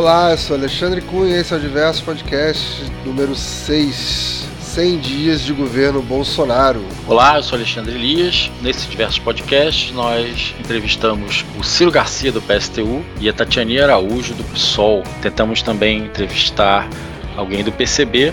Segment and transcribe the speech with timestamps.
[0.00, 5.42] Olá, eu sou Alexandre Cunha e esse é o Diverso Podcast número 6, 100 dias
[5.42, 6.82] de governo Bolsonaro.
[7.06, 8.50] Olá, eu sou Alexandre Elias.
[8.62, 14.42] Nesse Diversos Podcast nós entrevistamos o Ciro Garcia do PSTU e a Tatiane Araújo do
[14.44, 15.02] PSOL.
[15.20, 16.88] Tentamos também entrevistar
[17.36, 18.32] alguém do PCB,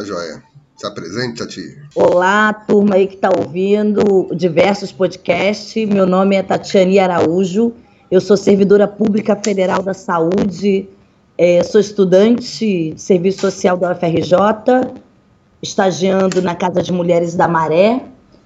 [0.01, 0.41] Tá joia.
[0.77, 1.77] Se apresente, Tati.
[1.93, 5.87] Olá, turma aí que está ouvindo diversos podcasts.
[5.87, 7.73] Meu nome é Tatiane Araújo.
[8.09, 10.89] Eu sou servidora pública federal da saúde,
[11.37, 14.91] é, sou estudante de serviço social da UFRJ,
[15.61, 18.03] estagiando na Casa de Mulheres da Maré.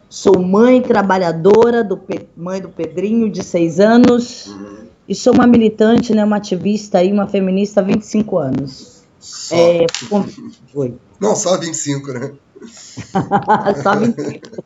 [0.09, 1.97] Sou mãe trabalhadora, do
[2.35, 4.47] mãe do Pedrinho, de seis anos.
[4.47, 4.87] Uhum.
[5.07, 8.94] E sou uma militante, né, uma ativista aí, uma feminista há 25 anos.
[9.25, 9.55] Só.
[9.55, 10.23] É, com...
[10.75, 10.95] Oi.
[11.19, 12.33] Não, só 25, né?
[13.81, 14.63] só 25.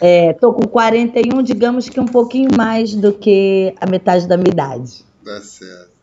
[0.00, 4.50] É, tô com 41, digamos que um pouquinho mais do que a metade da minha
[4.50, 5.02] idade.
[5.24, 5.94] Tá certo.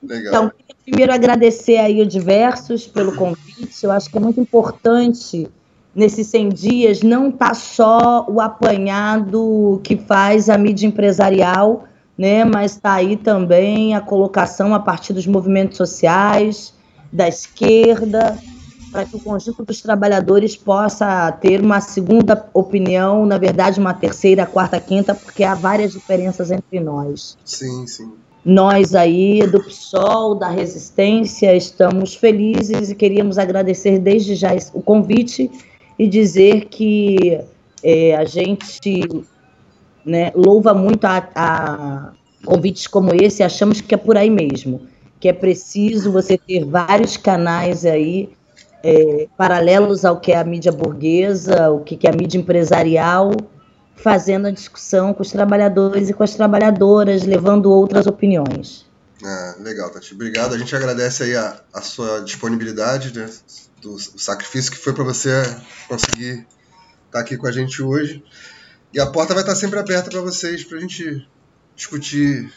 [0.00, 0.28] Legal.
[0.28, 0.52] Então,
[0.84, 3.82] primeiro agradecer aí o Diversos pelo convite.
[3.82, 5.50] Eu acho que é muito importante
[5.92, 11.88] nesses 100 dias não tá só o apanhado que faz a mídia empresarial,
[12.20, 16.74] né, mas está aí também a colocação a partir dos movimentos sociais,
[17.10, 18.38] da esquerda,
[18.92, 24.44] para que o conjunto dos trabalhadores possa ter uma segunda opinião, na verdade, uma terceira,
[24.44, 27.38] quarta, quinta, porque há várias diferenças entre nós.
[27.42, 28.12] Sim, sim.
[28.44, 35.50] Nós aí do PSOL, da Resistência, estamos felizes e queríamos agradecer desde já o convite
[35.98, 37.40] e dizer que
[37.82, 39.24] é, a gente
[40.04, 42.12] né, louva muito a, a
[42.44, 44.88] convites como esse, achamos que é por aí mesmo
[45.20, 48.32] que é preciso você ter vários canais aí
[48.82, 53.30] é, paralelos ao que é a mídia burguesa, o que é a mídia empresarial,
[53.94, 58.88] fazendo a discussão com os trabalhadores e com as trabalhadoras, levando outras opiniões.
[59.22, 60.14] Ah, legal, Tati.
[60.14, 60.54] Obrigado.
[60.54, 63.28] A gente agradece aí a, a sua disponibilidade, né,
[63.82, 65.42] do, do sacrifício que foi para você
[65.86, 66.48] conseguir estar
[67.12, 68.24] tá aqui com a gente hoje.
[68.92, 71.26] E a porta vai estar sempre aberta para vocês, para a gente
[71.76, 72.52] discutir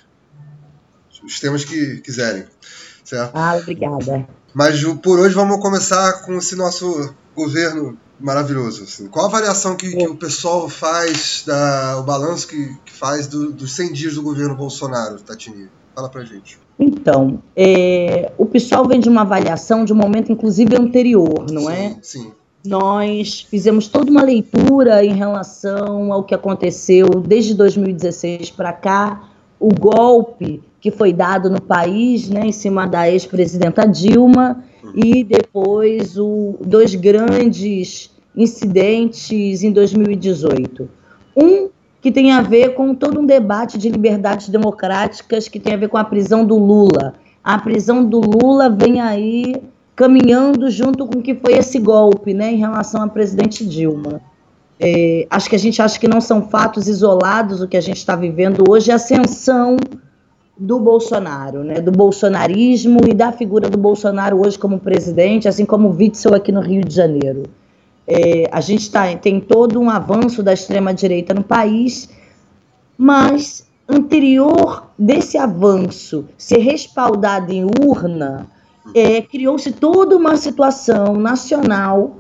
[1.24, 2.46] os temas que quiserem.
[3.04, 3.36] Certo?
[3.36, 4.28] Ah, obrigada.
[4.54, 8.84] Mas por hoje vamos começar com esse nosso governo maravilhoso.
[8.84, 9.08] Assim.
[9.08, 13.52] Qual a avaliação que, que, o pessoal faz, da, o balanço que, que faz do,
[13.52, 15.70] dos 100 dias do governo Bolsonaro, Tatini?
[15.94, 16.60] Fala pra gente.
[16.80, 21.72] Então, é, o pessoal vem de uma avaliação de um momento, inclusive, anterior, não sim,
[21.72, 21.98] é?
[22.02, 22.32] Sim.
[22.66, 29.30] Nós fizemos toda uma leitura em relação ao que aconteceu desde 2016 para cá,
[29.60, 34.64] o golpe que foi dado no país, né, em cima da ex-presidenta Dilma,
[34.96, 40.90] e depois o, dois grandes incidentes em 2018.
[41.36, 41.70] Um
[42.02, 45.88] que tem a ver com todo um debate de liberdades democráticas que tem a ver
[45.88, 47.14] com a prisão do Lula.
[47.42, 49.56] A prisão do Lula vem aí
[49.96, 54.22] caminhando junto com o que foi esse golpe, né, em relação à presidente Dilma.
[54.80, 57.98] É, acho que a gente acha que não são fatos isolados o que a gente
[57.98, 59.78] está vivendo hoje, a ascensão
[60.58, 65.90] do Bolsonaro, né, do bolsonarismo e da figura do Bolsonaro hoje como presidente, assim como
[65.90, 67.44] o Witzel aqui no Rio de Janeiro.
[68.08, 72.10] É, a gente tá, tem todo um avanço da extrema-direita no país,
[72.98, 78.48] mas anterior desse avanço ser respaldado em urna,
[78.94, 82.18] é, criou-se toda uma situação nacional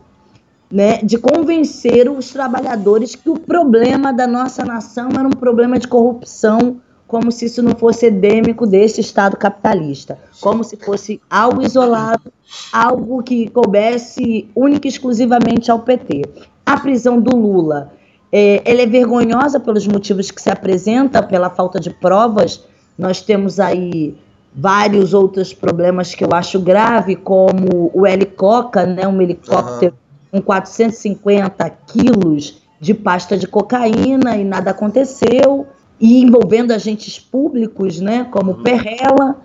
[0.71, 5.87] né, de convencer os trabalhadores que o problema da nossa nação era um problema de
[5.87, 6.81] corrupção
[7.13, 12.33] como se isso não fosse endêmico desse Estado capitalista, como se fosse algo isolado,
[12.71, 16.23] algo que coubesse única e exclusivamente ao PT.
[16.65, 17.93] A prisão do Lula,
[18.31, 22.63] é, ela é vergonhosa pelos motivos que se apresenta, pela falta de provas.
[22.97, 24.17] Nós temos aí
[24.55, 29.95] vários outros problemas que eu acho grave, como o helicoca, né, um helicóptero
[30.31, 30.39] uhum.
[30.39, 35.65] com 450 quilos de pasta de cocaína e nada aconteceu,
[35.99, 38.63] e envolvendo agentes públicos, né, como uhum.
[38.63, 39.37] Perrela.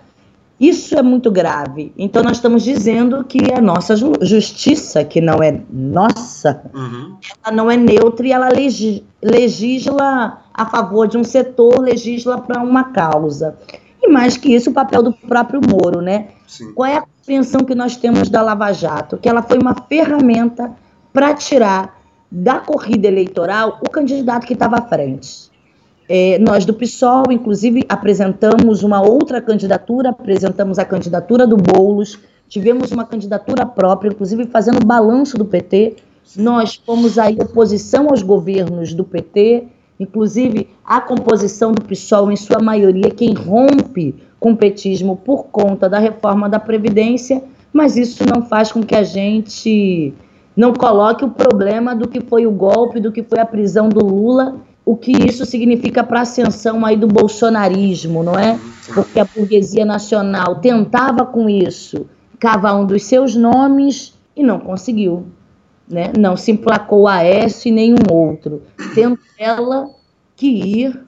[0.59, 1.93] Isso é muito grave.
[1.97, 7.15] Então, nós estamos dizendo que a nossa justiça, que não é nossa, uhum.
[7.45, 8.49] ela não é neutra e ela
[9.23, 13.57] legisla a favor de um setor, legisla para uma causa.
[14.01, 16.29] E mais que isso, o papel do próprio Moro, né?
[16.47, 16.73] Sim.
[16.73, 19.17] Qual é a compreensão que nós temos da Lava Jato?
[19.17, 20.71] Que ela foi uma ferramenta
[21.11, 21.99] para tirar
[22.31, 25.49] da corrida eleitoral o candidato que estava à frente.
[26.07, 32.17] É, nós do PSOL, inclusive, apresentamos uma outra candidatura, apresentamos a candidatura do Boulos,
[32.47, 35.97] tivemos uma candidatura própria, inclusive fazendo balanço do PT.
[36.35, 39.67] Nós fomos aí oposição aos governos do PT,
[39.99, 45.89] inclusive a composição do PSOL, em sua maioria, quem rompe com o petismo por conta
[45.89, 47.43] da reforma da Previdência,
[47.73, 50.13] mas isso não faz com que a gente
[50.55, 54.03] não coloque o problema do que foi o golpe, do que foi a prisão do
[54.03, 54.55] Lula
[54.89, 58.59] o que isso significa para a ascensão aí do bolsonarismo, não é?
[58.91, 62.07] Porque a burguesia nacional tentava com isso
[62.39, 65.27] cavar um dos seus nomes e não conseguiu.
[65.89, 66.11] Né?
[66.17, 68.61] Não se emplacou a Aécio e nenhum outro,
[68.93, 69.89] tendo ela
[70.35, 71.03] que ir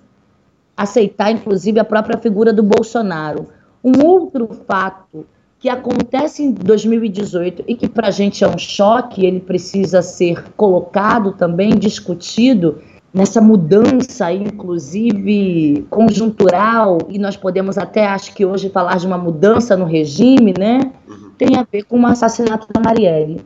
[0.75, 3.47] aceitar, inclusive, a própria figura do Bolsonaro.
[3.83, 5.25] Um outro fato
[5.59, 10.43] que acontece em 2018 e que para a gente é um choque, ele precisa ser
[10.57, 12.81] colocado também, discutido,
[13.13, 19.75] nessa mudança, inclusive conjuntural, e nós podemos até, acho que hoje, falar de uma mudança
[19.75, 20.91] no regime, né?
[21.07, 21.31] Uhum.
[21.37, 23.41] Tem a ver com o assassinato da Marielle.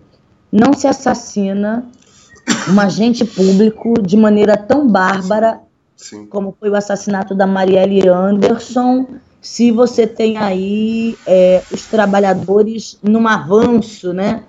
[0.55, 1.83] Não se assassina
[2.73, 5.59] um agente público de maneira tão bárbara
[5.97, 6.27] Sim.
[6.27, 9.05] como foi o assassinato da Marielle Anderson,
[9.41, 14.45] se você tem aí é, os trabalhadores num avanço, né?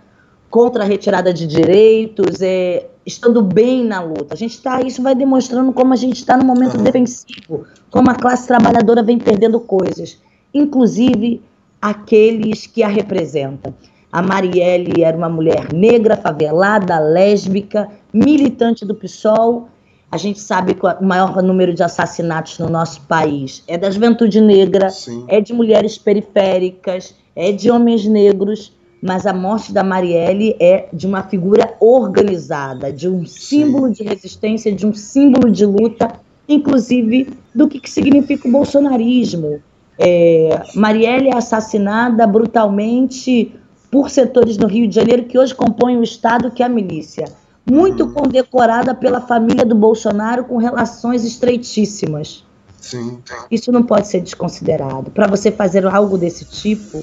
[0.48, 4.34] Contra a retirada de direitos, é, estando bem na luta.
[4.34, 8.14] A gente está, isso vai demonstrando como a gente está no momento defensivo, como a
[8.14, 10.18] classe trabalhadora vem perdendo coisas,
[10.54, 11.42] inclusive
[11.82, 13.74] aqueles que a representam.
[14.16, 19.68] A Marielle era uma mulher negra, favelada, lésbica, militante do PSOL.
[20.10, 24.40] A gente sabe que o maior número de assassinatos no nosso país é da juventude
[24.40, 25.26] negra, Sim.
[25.28, 31.06] é de mulheres periféricas, é de homens negros mas a morte da Marielle é de
[31.06, 33.92] uma figura organizada, de um símbolo Sim.
[33.92, 36.18] de resistência, de um símbolo de luta,
[36.48, 39.60] inclusive do que, que significa o bolsonarismo.
[39.98, 43.54] É, Marielle é assassinada brutalmente
[43.96, 47.24] por setores no Rio de Janeiro que hoje compõem o Estado, que é a milícia.
[47.64, 48.12] Muito hum.
[48.12, 52.44] condecorada pela família do Bolsonaro com relações estreitíssimas.
[52.78, 53.22] Sim.
[53.50, 55.10] Isso não pode ser desconsiderado.
[55.10, 57.02] Para você fazer algo desse tipo,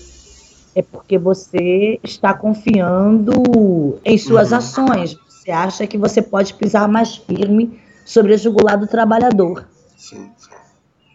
[0.76, 4.58] é porque você está confiando em suas uhum.
[4.58, 5.18] ações.
[5.28, 9.68] Você acha que você pode pisar mais firme sobre a jugular do trabalhador.
[9.98, 10.30] Sim.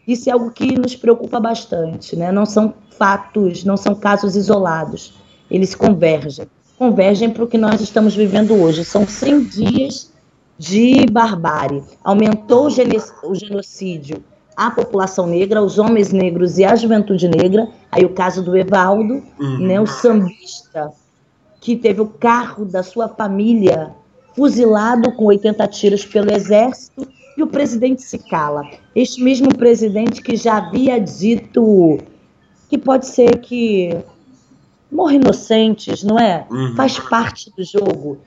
[0.08, 2.32] Isso é algo que nos preocupa bastante, né?
[2.32, 5.27] Não são fatos, não são casos isolados.
[5.50, 6.46] Eles convergem.
[6.78, 8.84] Convergem para o que nós estamos vivendo hoje.
[8.84, 10.12] São 100 dias
[10.58, 11.82] de barbárie.
[12.02, 14.22] Aumentou o genocídio
[14.58, 17.68] a população negra, os homens negros e a juventude negra.
[17.92, 19.58] Aí o caso do Evaldo, uhum.
[19.58, 20.90] né, o sambista,
[21.60, 23.92] que teve o carro da sua família
[24.34, 28.68] fuzilado com 80 tiros pelo exército, e o presidente se cala.
[28.96, 31.98] Este mesmo presidente que já havia dito
[32.68, 33.96] que pode ser que
[34.90, 36.46] morram inocentes, não é?
[36.50, 36.74] Uhum.
[36.74, 38.18] Faz parte do jogo.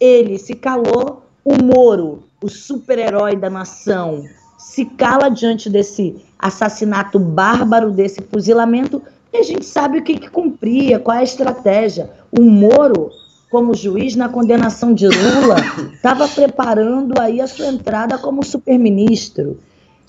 [0.00, 4.24] Ele se calou, o Moro, o super-herói da nação,
[4.58, 10.30] se cala diante desse assassinato bárbaro, desse fuzilamento, e a gente sabe o que, que
[10.30, 12.10] cumpria, qual é a estratégia.
[12.30, 13.10] O Moro,
[13.50, 15.56] como juiz na condenação de Lula,
[15.92, 19.58] estava preparando aí a sua entrada como superministro.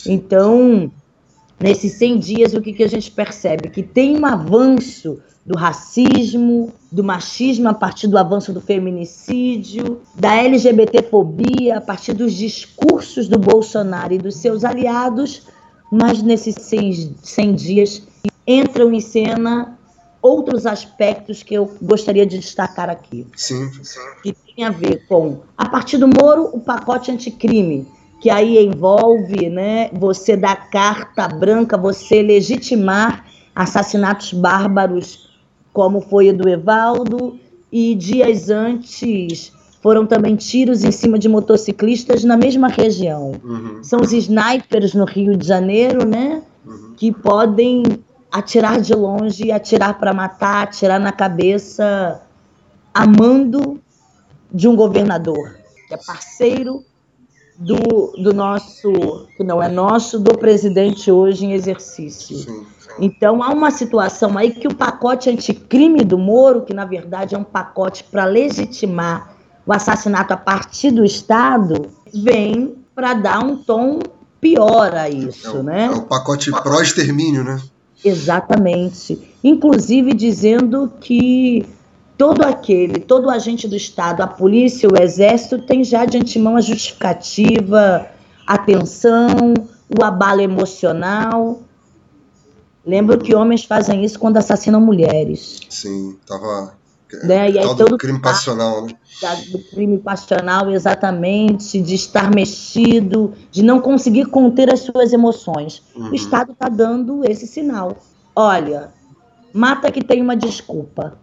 [0.06, 0.92] Então,
[1.60, 3.70] nesses 100 dias, o que, que a gente percebe?
[3.70, 10.36] Que tem um avanço do racismo, do machismo a partir do avanço do feminicídio, da
[10.36, 15.48] LGBTfobia a partir dos discursos do Bolsonaro e dos seus aliados,
[15.92, 18.08] mas nesses 100, 100 dias
[18.46, 19.78] entram em cena
[20.22, 23.26] outros aspectos que eu gostaria de destacar aqui.
[23.36, 24.00] Sim, sim.
[24.22, 27.88] Que tem a ver com, a partir do Moro, o pacote anticrime,
[28.20, 35.30] que aí envolve né, você dar carta branca, você legitimar assassinatos bárbaros
[35.72, 37.40] como foi o do Evaldo,
[37.72, 43.34] e dias antes foram também tiros em cima de motociclistas na mesma região.
[43.44, 43.84] Uhum.
[43.84, 46.42] São os snipers no Rio de Janeiro, né?
[46.66, 46.94] Uhum.
[46.98, 47.84] Que podem
[48.32, 52.22] atirar de longe, atirar para matar, atirar na cabeça,
[52.94, 53.80] amando
[54.52, 55.56] de um governador,
[55.88, 56.84] que é parceiro
[57.60, 62.38] do, do nosso, que não é nosso, do presidente hoje em exercício.
[62.38, 62.66] Sim, sim.
[63.00, 67.38] Então há uma situação aí que o pacote anticrime do Moro, que na verdade é
[67.38, 69.36] um pacote para legitimar
[69.66, 74.00] o assassinato a partir do Estado, vem para dar um tom
[74.40, 75.86] pior a isso, é o, né?
[75.88, 77.62] É o pacote pró-extermínio, né?
[78.04, 79.36] Exatamente.
[79.44, 81.66] Inclusive dizendo que
[82.20, 86.62] todo aquele, todo agente do Estado, a polícia, o exército, tem já de antemão a
[86.62, 88.08] justificativa,
[88.46, 89.54] a tensão,
[89.98, 91.62] o abalo emocional.
[92.86, 95.62] Lembro que homens fazem isso quando assassinam mulheres.
[95.70, 96.78] Sim, tava.
[97.24, 97.52] Né?
[97.52, 98.94] E aí, todo crime passional, né?
[99.50, 105.82] do crime passional, exatamente, de estar mexido, de não conseguir conter as suas emoções.
[105.96, 106.10] Uhum.
[106.10, 107.96] O Estado está dando esse sinal.
[108.36, 108.92] Olha,
[109.54, 111.18] mata que tem uma desculpa.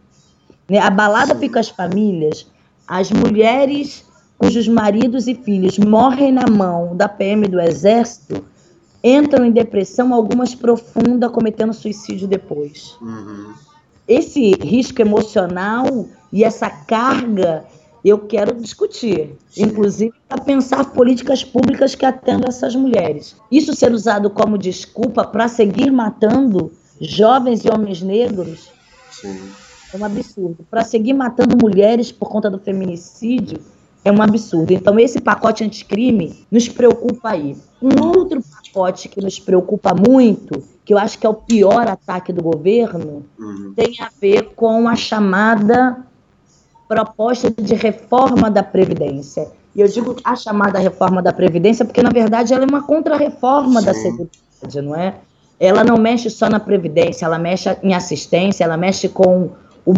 [0.69, 0.79] Né?
[0.79, 1.41] Abalada Sim.
[1.41, 2.47] fica as famílias,
[2.87, 4.05] as mulheres
[4.39, 8.45] cujos maridos e filhos morrem na mão da PM do Exército
[9.03, 12.97] entram em depressão, algumas profunda, cometendo suicídio depois.
[13.01, 13.55] Uhum.
[14.07, 17.65] Esse risco emocional e essa carga
[18.05, 23.37] eu quero discutir, inclusive para pensar políticas públicas que atendam essas mulheres.
[23.51, 26.71] Isso ser usado como desculpa para seguir matando
[27.01, 28.71] jovens e homens negros
[29.11, 29.51] Sim.
[29.97, 30.65] É um absurdo.
[30.71, 33.59] Para seguir matando mulheres por conta do feminicídio
[34.05, 34.73] é um absurdo.
[34.73, 37.57] Então, esse pacote anticrime nos preocupa aí.
[37.83, 42.33] Um outro pacote que nos preocupa muito, que eu acho que é o pior ataque
[42.33, 43.73] do governo, uhum.
[43.75, 46.05] tem a ver com a chamada
[46.87, 49.49] proposta de reforma da Previdência.
[49.75, 53.83] E eu digo a chamada reforma da Previdência porque, na verdade, ela é uma contra-reforma
[53.83, 55.17] da Seguridade, não é?
[55.59, 59.51] Ela não mexe só na Previdência, ela mexe em assistência, ela mexe com
[59.87, 59.93] o,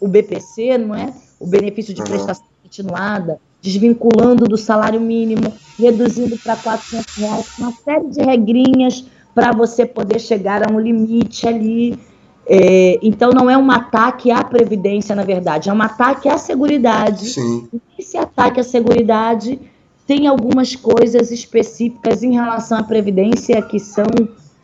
[0.00, 1.14] o BPC, não é?
[1.38, 2.06] O benefício de uhum.
[2.08, 9.52] prestação continuada, desvinculando do salário mínimo, reduzindo para 400 reais, uma série de regrinhas para
[9.52, 11.98] você poder chegar a um limite ali
[12.52, 17.28] é, então, não é um ataque à Previdência, na verdade, é um ataque à Seguridade.
[17.28, 17.68] Sim.
[17.96, 19.56] Esse ataque à Seguridade
[20.04, 24.04] tem algumas coisas específicas em relação à Previdência que são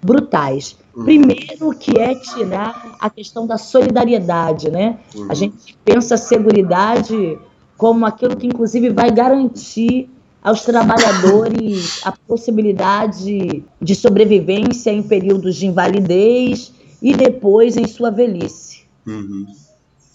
[0.03, 0.77] brutais.
[0.95, 1.05] Uhum.
[1.05, 4.99] Primeiro, que é tirar a questão da solidariedade, né?
[5.15, 5.27] Uhum.
[5.31, 7.39] A gente pensa a Seguridade
[7.77, 10.09] como aquilo que, inclusive, vai garantir
[10.43, 16.73] aos trabalhadores a possibilidade de sobrevivência em períodos de invalidez
[17.03, 18.85] e depois em sua velhice.
[19.07, 19.47] Uhum.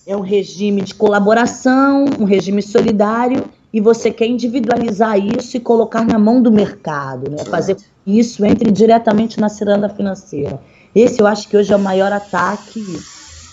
[0.07, 6.05] É um regime de colaboração, um regime solidário, e você quer individualizar isso e colocar
[6.05, 7.45] na mão do mercado, né?
[7.45, 10.59] fazer isso entre diretamente na ciranda financeira.
[10.93, 12.83] Esse eu acho que hoje é o maior ataque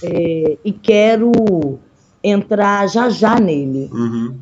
[0.03, 1.79] é, e quero
[2.23, 3.89] entrar já já nele.
[3.93, 4.35] Uhum.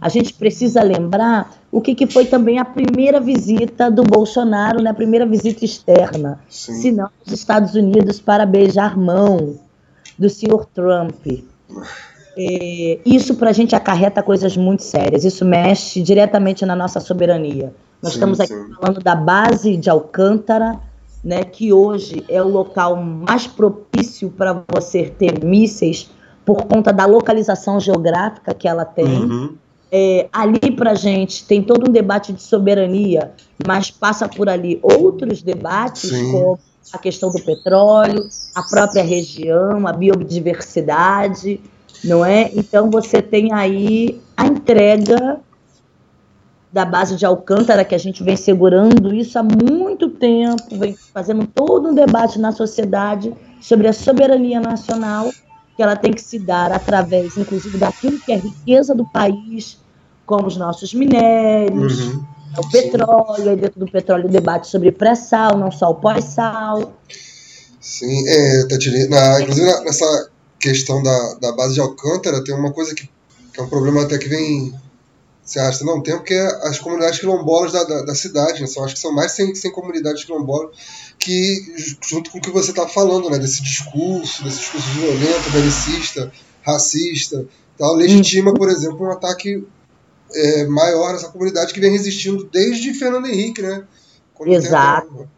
[0.00, 4.90] A gente precisa lembrar o que, que, foi também a primeira visita do Bolsonaro, né,
[4.90, 6.74] a primeira visita externa, Sim.
[6.74, 9.58] se não os Estados Unidos para beijar mão
[10.18, 11.26] do senhor Trump.
[12.36, 17.72] É, isso para a gente acarreta coisas muito sérias, isso mexe diretamente na nossa soberania.
[18.02, 18.74] Nós sim, estamos aqui sim.
[18.74, 20.78] falando da base de Alcântara,
[21.24, 26.10] né, que hoje é o local mais propício para você ter mísseis
[26.44, 29.06] por conta da localização geográfica que ela tem.
[29.06, 29.56] Uhum.
[29.90, 33.32] É, ali para gente tem todo um debate de soberania,
[33.66, 36.32] mas passa por ali outros debates, Sim.
[36.32, 36.58] como
[36.92, 41.60] a questão do petróleo, a própria região, a biodiversidade,
[42.06, 42.50] não é?
[42.54, 45.40] Então você tem aí a entrega
[46.72, 51.46] da base de Alcântara, que a gente vem segurando isso há muito tempo, vem fazendo
[51.46, 55.30] todo um debate na sociedade sobre a soberania nacional
[55.76, 59.78] que ela tem que se dar através, inclusive, daquilo que é riqueza do país,
[60.24, 62.24] como os nossos minérios, uhum.
[62.56, 66.94] o petróleo, aí dentro do petróleo o debate sobre pré-sal, não só o pós-sal.
[67.78, 72.94] Sim, é, Tatine, na, inclusive nessa questão da, da base de Alcântara, tem uma coisa
[72.94, 73.08] que,
[73.52, 74.74] que é um problema até que vem
[75.44, 78.66] se arrastando há um tempo, que é as comunidades quilombolas da, da, da cidade, né?
[78.66, 80.76] são, acho que são mais de 100, 100 comunidades quilombolas
[81.18, 86.32] que, junto com o que você está falando, né, desse discurso, desse discurso violento, belicista,
[86.62, 87.46] racista,
[87.78, 89.64] tal, legitima, por exemplo, um ataque
[90.34, 93.84] é, maior nessa comunidade que vem resistindo desde Fernando Henrique, né?
[94.34, 95.08] Quando Exato.
[95.08, 95.30] Tenta,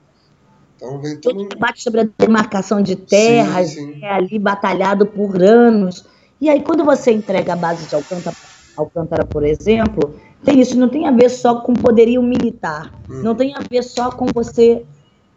[0.78, 4.04] então vem todo um debate sobre a demarcação de terras, sim, sim.
[4.04, 6.06] É ali batalhado por anos.
[6.40, 8.36] E aí, quando você entrega a base de Alcântara,
[8.76, 13.22] Alcântara, por exemplo, tem isso, não tem a ver só com poderio militar, hum.
[13.22, 14.84] não tem a ver só com você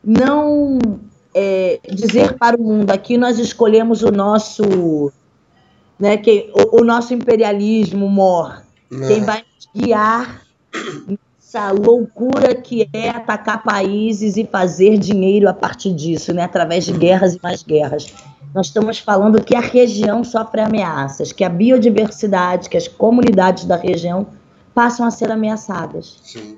[0.03, 0.77] não
[1.33, 5.11] é, dizer para o mundo aqui nós escolhemos o nosso,
[5.99, 8.63] né, que, o, o nosso imperialismo mor.
[9.07, 9.43] Quem vai
[9.73, 10.41] guiar
[11.51, 16.43] essa loucura que é atacar países e fazer dinheiro a partir disso, né?
[16.43, 18.13] através de guerras e mais guerras.
[18.55, 23.75] Nós estamos falando que a região sofre ameaças, que a biodiversidade, que as comunidades da
[23.75, 24.27] região
[24.73, 26.19] passam a ser ameaçadas.
[26.23, 26.57] Sim.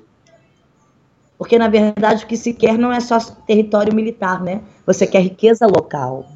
[1.36, 4.60] Porque, na verdade, o que se quer não é só território militar, né?
[4.86, 6.26] Você quer riqueza local.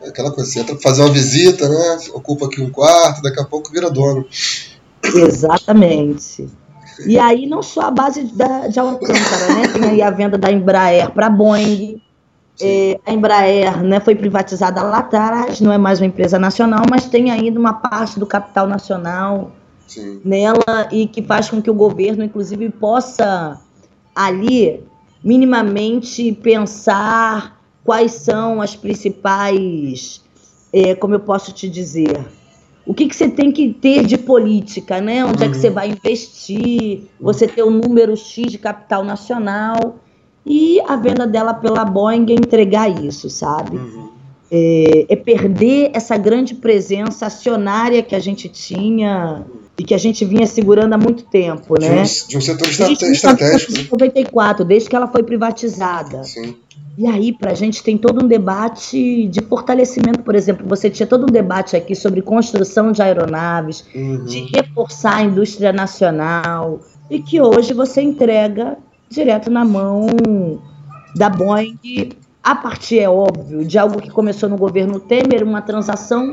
[0.00, 1.98] É aquela coisa, você entra para fazer uma visita, né?
[2.14, 4.26] Ocupa aqui um quarto, daqui a pouco vira dono.
[5.02, 6.48] Exatamente.
[7.06, 9.68] E aí não só a base da, de Alcântara, né?
[9.72, 12.00] Tem aí a venda da Embraer para a Boeing.
[12.60, 17.06] É, a Embraer né, foi privatizada lá atrás, não é mais uma empresa nacional, mas
[17.06, 19.52] tem ainda uma parte do capital nacional
[19.86, 20.20] Sim.
[20.24, 23.58] nela e que faz com que o governo, inclusive, possa
[24.14, 24.84] ali
[25.24, 30.22] minimamente pensar quais são as principais,
[30.72, 32.24] é, como eu posso te dizer,
[32.84, 35.24] o que, que você tem que ter de política, né?
[35.24, 35.48] Onde uhum.
[35.48, 35.74] é que você uhum.
[35.74, 39.96] vai investir, você ter um número X de capital nacional
[40.44, 43.76] e a venda dela pela Boeing é entregar isso, sabe?
[43.76, 44.10] Uhum.
[44.50, 49.46] É, é, perder essa grande presença acionária que a gente tinha
[49.78, 52.02] e que a gente vinha segurando há muito tempo, né?
[52.02, 53.72] De um, de um setor estratégico.
[53.72, 56.22] Desde 94, desde que ela foi privatizada.
[56.24, 56.56] Sim.
[56.96, 61.06] E aí, para a gente tem todo um debate de fortalecimento, por exemplo, você tinha
[61.06, 64.24] todo um debate aqui sobre construção de aeronaves, uhum.
[64.24, 66.80] de reforçar a indústria nacional,
[67.10, 68.76] e que hoje você entrega
[69.08, 70.06] direto na mão
[71.16, 72.10] da Boeing,
[72.42, 76.30] a partir, é óbvio, de algo que começou no governo Temer, uma transação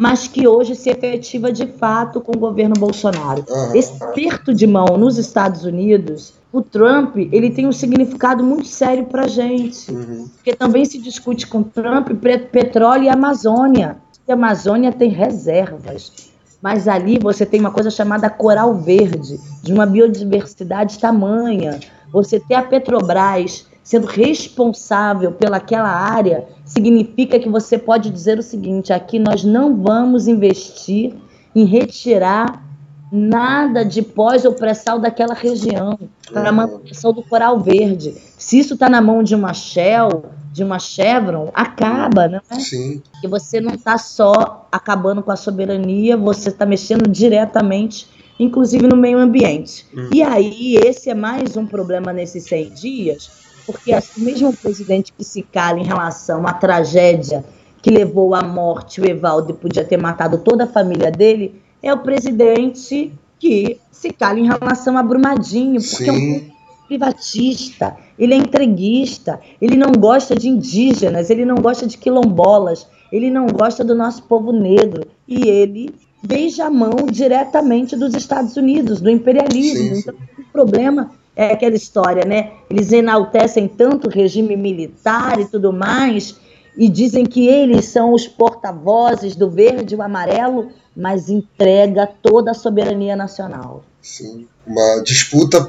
[0.00, 3.44] mas que hoje se efetiva de fato com o governo Bolsonaro.
[3.46, 3.74] Uhum.
[3.74, 9.06] Esse aperto de mão nos Estados Unidos, o Trump, ele tem um significado muito sério
[9.06, 10.28] para a gente, uhum.
[10.34, 12.08] porque também se discute com Trump
[12.50, 13.98] petróleo e Amazônia.
[14.28, 16.30] A Amazônia tem reservas,
[16.62, 21.80] mas ali você tem uma coisa chamada coral verde, de uma biodiversidade tamanha.
[22.12, 28.92] Você tem a Petrobras sendo responsável pelaquela área, significa que você pode dizer o seguinte:
[28.92, 31.14] aqui nós não vamos investir
[31.54, 32.62] em retirar
[33.10, 35.98] nada de pós ou pré-sal daquela região
[36.32, 38.14] para a manutenção do coral verde.
[38.38, 42.40] Se isso está na mão de uma Shell, de uma Chevron, acaba, né?
[42.58, 43.02] Sim.
[43.22, 48.96] E você não está só acabando com a soberania, você está mexendo diretamente, inclusive no
[48.96, 49.86] meio ambiente.
[49.94, 50.10] Uhum.
[50.12, 53.30] E aí, esse é mais um problema nesses 100 dias,
[53.66, 57.44] porque o mesmo presidente que se cala em relação à tragédia
[57.82, 61.92] que levou à morte o Evaldo e podia ter matado toda a família dele, é
[61.92, 66.08] o presidente que se cala em relação a Brumadinho, porque Sim.
[66.08, 66.50] é um
[66.88, 73.30] privatista, ele é entreguista, ele não gosta de indígenas, ele não gosta de quilombolas, ele
[73.30, 79.00] não gosta do nosso povo negro e ele beija a mão diretamente dos Estados Unidos,
[79.00, 79.78] do imperialismo.
[79.78, 80.00] Sim, sim.
[80.00, 82.52] Então, o problema é aquela história, né?
[82.68, 86.36] Eles enaltecem tanto o regime militar e tudo mais,
[86.76, 92.50] e dizem que eles são os porta-vozes do verde e o amarelo, mas entrega toda
[92.50, 93.84] a soberania nacional.
[94.02, 95.62] Sim, uma disputa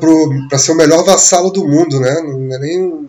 [0.50, 2.22] para ser o melhor vassalo do mundo, né?
[2.22, 3.08] Não é nem um,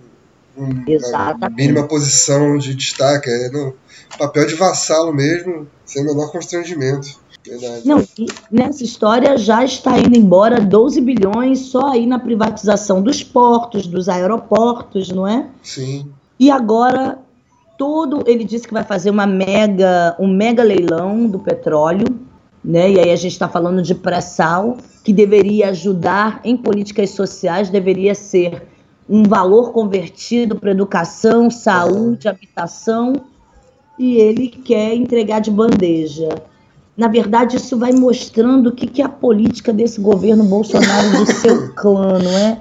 [0.57, 3.75] uma mínima posição de destaque, é no
[4.19, 7.23] papel de vassalo mesmo, sem o menor constrangimento.
[7.45, 7.87] Verdade.
[7.87, 8.07] Não,
[8.51, 14.09] nessa história já está indo embora 12 bilhões só aí na privatização dos portos, dos
[14.09, 15.49] aeroportos, não é?
[15.63, 16.09] Sim.
[16.39, 17.19] E agora
[17.83, 22.07] todo ele disse que vai fazer uma mega, um mega leilão do petróleo,
[22.65, 22.93] né?
[22.93, 28.15] E aí a gente está falando de pré-sal, que deveria ajudar em políticas sociais, deveria
[28.15, 28.69] ser
[29.11, 33.15] um valor convertido para educação, saúde, habitação,
[33.99, 36.29] e ele quer entregar de bandeja.
[36.97, 41.27] Na verdade, isso vai mostrando o que, que é a política desse governo Bolsonaro, do
[41.27, 42.61] seu clã, não é?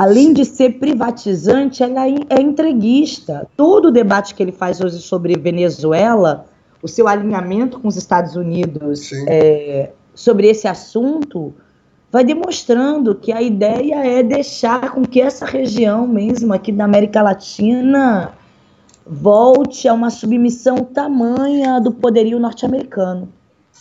[0.00, 3.46] Além de ser privatizante, ela é, é entreguista.
[3.54, 6.46] Todo o debate que ele faz hoje sobre Venezuela,
[6.82, 11.52] o seu alinhamento com os Estados Unidos é, sobre esse assunto,
[12.10, 17.20] vai demonstrando que a ideia é deixar com que essa região mesmo aqui da América
[17.20, 18.32] Latina
[19.06, 23.28] volte a uma submissão tamanha do poderio norte-americano.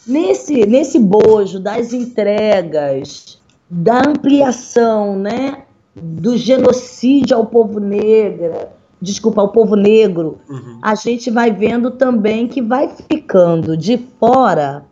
[0.06, 5.64] Nesse, nesse bojo das entregas, da ampliação, né,
[6.02, 8.54] do genocídio ao povo negro,
[9.02, 10.80] desculpa, ao povo negro, uhum.
[10.82, 14.86] a gente vai vendo também que vai ficando de fora.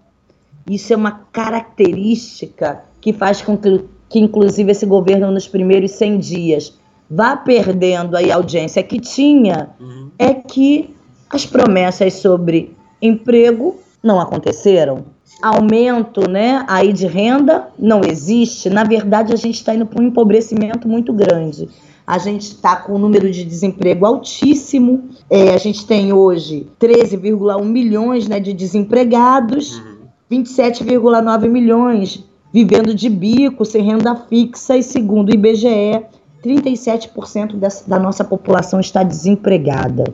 [0.70, 6.20] Isso é uma característica que faz com que, que inclusive, esse governo, nos primeiros 100
[6.20, 6.74] dias,
[7.10, 10.10] vá perdendo a audiência que tinha, uhum.
[10.17, 10.93] é que
[11.30, 15.16] as promessas sobre emprego não aconteceram.
[15.42, 18.70] Aumento né, aí de renda não existe.
[18.70, 21.70] Na verdade, a gente está indo para um empobrecimento muito grande.
[22.06, 25.10] A gente está com um número de desemprego altíssimo.
[25.30, 29.98] É, a gente tem hoje 13,1 milhões né, de desempregados, uhum.
[30.32, 36.02] 27,9 milhões vivendo de bico, sem renda fixa, e segundo o IBGE,
[36.44, 40.06] 37% da nossa população está desempregada,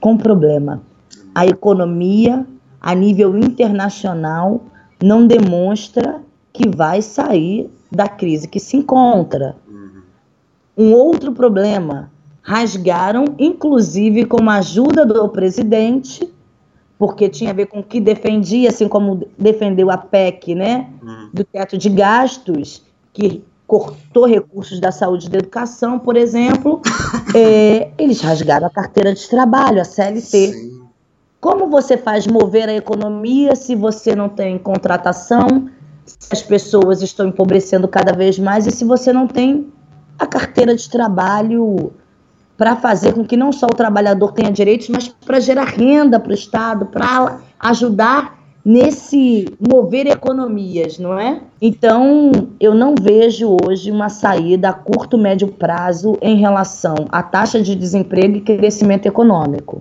[0.00, 0.82] com problema.
[1.34, 2.46] A economia,
[2.80, 4.62] a nível internacional,
[5.02, 6.20] não demonstra
[6.52, 9.56] que vai sair da crise que se encontra.
[10.76, 12.08] Um outro problema,
[12.40, 16.32] rasgaram, inclusive com a ajuda do presidente,
[16.96, 21.30] porque tinha a ver com o que defendia, assim como defendeu a PEC, né, uhum.
[21.34, 26.80] do teto de gastos, que cortou recursos da saúde e da educação, por exemplo,
[27.34, 30.52] é, eles rasgaram a carteira de trabalho, a CLT.
[30.52, 30.77] Sim.
[31.40, 35.68] Como você faz mover a economia se você não tem contratação,
[36.04, 39.68] se as pessoas estão empobrecendo cada vez mais e se você não tem
[40.18, 41.92] a carteira de trabalho
[42.56, 46.32] para fazer com que não só o trabalhador tenha direitos, mas para gerar renda para
[46.32, 51.40] o Estado, para ajudar nesse mover economias, não é?
[51.62, 57.62] Então, eu não vejo hoje uma saída a curto, médio prazo em relação à taxa
[57.62, 59.80] de desemprego e crescimento econômico.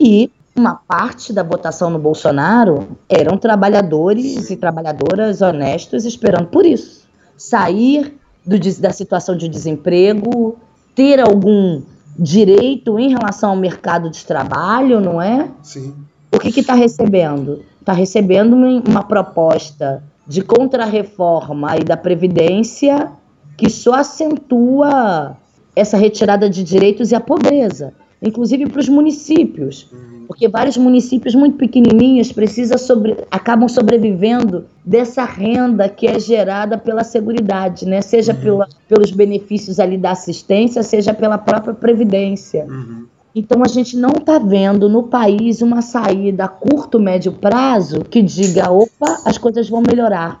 [0.00, 7.04] E uma parte da votação no Bolsonaro eram trabalhadores e trabalhadoras honestos esperando por isso.
[7.36, 10.56] Sair do, da situação de desemprego,
[10.94, 11.82] ter algum
[12.16, 15.50] direito em relação ao mercado de trabalho, não é?
[15.62, 15.92] Sim.
[16.32, 17.64] O que está recebendo?
[17.80, 23.10] Está recebendo uma proposta de contrarreforma aí da Previdência
[23.56, 25.36] que só acentua
[25.74, 29.88] essa retirada de direitos e a pobreza, inclusive para os municípios.
[29.92, 36.76] Uhum porque vários municípios muito pequenininhos precisam sobre, acabam sobrevivendo dessa renda que é gerada
[36.78, 38.00] pela Seguridade, né?
[38.02, 38.40] seja uhum.
[38.40, 42.64] pela, pelos benefícios ali da assistência, seja pela própria Previdência.
[42.68, 43.06] Uhum.
[43.34, 48.22] Então a gente não está vendo no país uma saída a curto, médio prazo que
[48.22, 50.40] diga, opa, as coisas vão melhorar.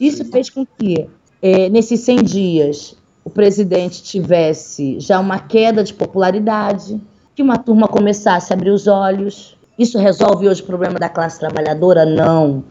[0.00, 1.08] Isso fez com que,
[1.42, 7.00] é, nesses 100 dias, o presidente tivesse já uma queda de popularidade,
[7.40, 9.56] que uma turma começasse a abrir os olhos.
[9.78, 12.04] Isso resolve hoje o problema da classe trabalhadora?
[12.04, 12.62] Não.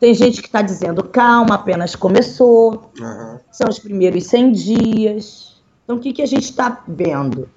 [0.00, 2.90] Tem gente que está dizendo, calma, apenas começou.
[2.98, 3.38] Uhum.
[3.52, 5.62] São os primeiros 100 dias.
[5.84, 7.48] Então, o que, que a gente está vendo?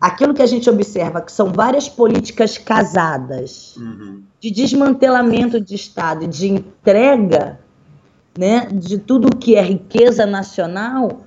[0.00, 4.22] Aquilo que a gente observa, que são várias políticas casadas uhum.
[4.40, 7.60] de desmantelamento de Estado e de entrega
[8.36, 11.20] né, de tudo que é riqueza nacional,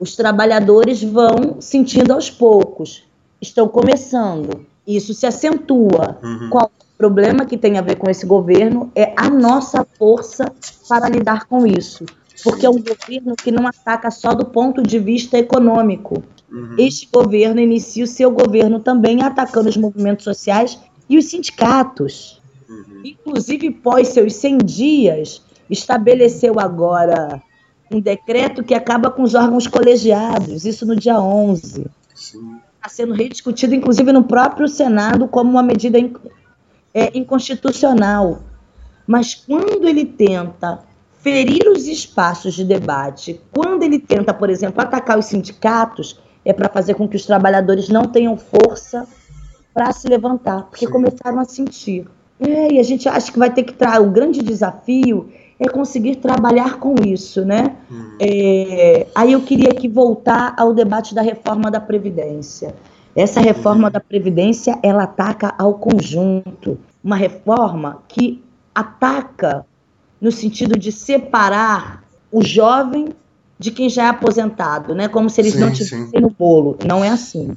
[0.00, 3.04] os trabalhadores vão sentindo aos poucos
[3.48, 4.66] estão começando.
[4.86, 6.18] Isso se acentua.
[6.22, 6.50] Uhum.
[6.50, 10.52] Qual o problema que tem a ver com esse governo é a nossa força
[10.88, 12.04] para lidar com isso.
[12.42, 16.22] Porque é um governo que não ataca só do ponto de vista econômico.
[16.50, 16.76] Uhum.
[16.78, 20.78] Este governo inicia o seu governo também atacando os movimentos sociais
[21.08, 22.40] e os sindicatos.
[22.68, 23.02] Uhum.
[23.04, 27.42] Inclusive, pós seus 100 dias, estabeleceu agora
[27.90, 31.86] um decreto que acaba com os órgãos colegiados, isso no dia 11.
[32.14, 35.98] Sim está sendo rediscutido, inclusive no próprio Senado, como uma medida
[36.92, 38.40] é, inconstitucional.
[39.06, 40.80] Mas quando ele tenta
[41.22, 46.68] ferir os espaços de debate, quando ele tenta, por exemplo, atacar os sindicatos, é para
[46.68, 49.08] fazer com que os trabalhadores não tenham força
[49.72, 50.92] para se levantar, porque Sim.
[50.92, 52.06] começaram a sentir.
[52.38, 56.16] É, e a gente acha que vai ter que trazer o grande desafio é conseguir
[56.16, 57.76] trabalhar com isso, né?
[57.90, 58.16] Uhum.
[58.20, 62.74] É, aí eu queria aqui voltar ao debate da reforma da Previdência.
[63.14, 63.92] Essa reforma uhum.
[63.92, 66.78] da Previdência, ela ataca ao conjunto.
[67.02, 68.42] Uma reforma que
[68.74, 69.64] ataca
[70.20, 73.10] no sentido de separar o jovem
[73.58, 75.06] de quem já é aposentado, né?
[75.06, 76.76] Como se eles sim, não tivessem no bolo.
[76.84, 77.56] Não é assim.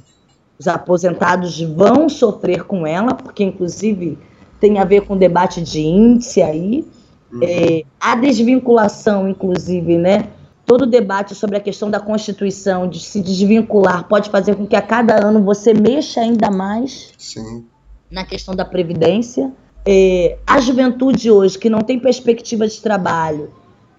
[0.58, 4.18] Os aposentados vão sofrer com ela, porque inclusive
[4.60, 6.86] tem a ver com o debate de índice aí,
[7.32, 7.40] Uhum.
[7.42, 10.28] É, a desvinculação, inclusive, né?
[10.64, 14.76] Todo o debate sobre a questão da Constituição, de se desvincular, pode fazer com que
[14.76, 17.64] a cada ano você mexa ainda mais Sim.
[18.10, 19.50] na questão da Previdência.
[19.86, 23.50] É, a juventude hoje, que não tem perspectiva de trabalho,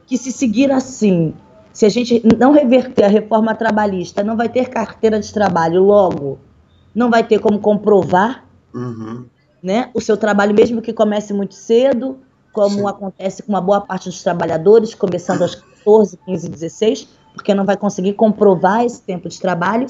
[0.06, 1.34] que se seguir assim,
[1.72, 6.40] se a gente não reverter a reforma trabalhista, não vai ter carteira de trabalho, logo,
[6.94, 9.26] não vai ter como comprovar uhum.
[9.64, 12.20] né, o seu trabalho, mesmo que comece muito cedo,
[12.52, 12.88] como Sim.
[12.88, 17.78] acontece com uma boa parte dos trabalhadores, começando aos 14, 15, 16, porque não vai
[17.78, 19.88] conseguir comprovar esse tempo de trabalho,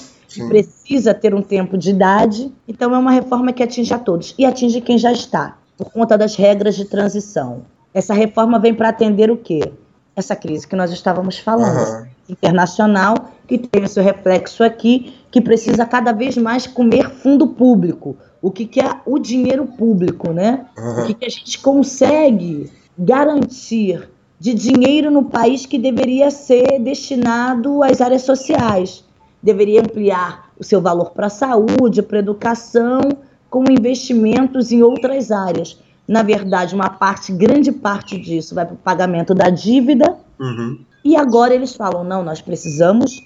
[0.47, 2.53] precisa ter um tempo de idade.
[2.67, 6.17] Então, é uma reforma que atinge a todos e atinge quem já está, por conta
[6.17, 7.61] das regras de transição.
[7.93, 9.71] Essa reforma vem para atender o quê?
[10.15, 12.07] Essa crise que nós estávamos falando, uhum.
[12.29, 13.15] internacional,
[13.47, 18.15] que tem o seu reflexo aqui, que precisa cada vez mais comer fundo público.
[18.41, 20.65] O que, que é o dinheiro público, né?
[20.77, 21.03] Uhum.
[21.03, 27.83] O que, que a gente consegue garantir de dinheiro no país que deveria ser destinado
[27.83, 29.03] às áreas sociais.
[29.43, 33.01] Deveria ampliar o seu valor para a saúde, para a educação,
[33.49, 35.77] com investimentos em outras áreas.
[36.07, 40.17] Na verdade, uma parte, grande parte disso vai para o pagamento da dívida.
[40.39, 40.79] Uhum.
[41.03, 43.21] E agora eles falam: não, nós precisamos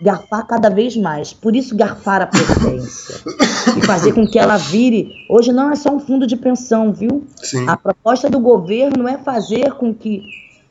[0.00, 1.32] garfar cada vez mais.
[1.32, 3.16] Por isso, garfar a previdência
[3.76, 5.12] e fazer com que ela vire.
[5.30, 7.26] Hoje não é só um fundo de pensão, viu?
[7.42, 7.68] Sim.
[7.68, 10.22] A proposta do governo é fazer com que,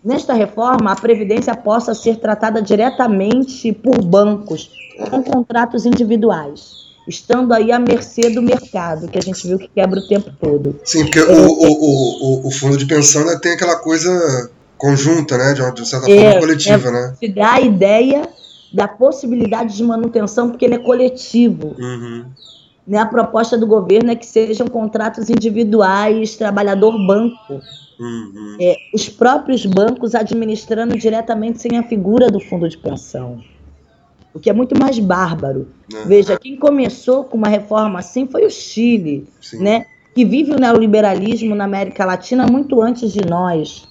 [0.04, 4.70] nesta reforma, a previdência possa ser tratada diretamente por bancos,
[5.10, 6.86] com contratos individuais.
[7.08, 10.80] Estando aí à mercê do mercado, que a gente viu que quebra o tempo todo.
[10.84, 15.38] Sim, porque é, o, o, o, o, fundo de pensão né, tem aquela coisa conjunta,
[15.38, 15.54] né?
[15.54, 17.16] De uma, de certa é, forma coletiva, é, né?
[17.20, 18.28] Te dá a ideia
[18.76, 21.74] da possibilidade de manutenção, porque ele é coletivo.
[21.80, 22.26] Uhum.
[22.86, 22.98] Né?
[22.98, 27.62] A proposta do governo é que sejam contratos individuais, trabalhador-banco.
[27.98, 28.58] Uhum.
[28.60, 33.42] É, os próprios bancos administrando diretamente sem a figura do fundo de pensão.
[34.34, 35.70] O que é muito mais bárbaro.
[35.94, 36.06] Uhum.
[36.06, 39.86] Veja, quem começou com uma reforma assim foi o Chile, né?
[40.14, 43.88] que vive o neoliberalismo na América Latina muito antes de nós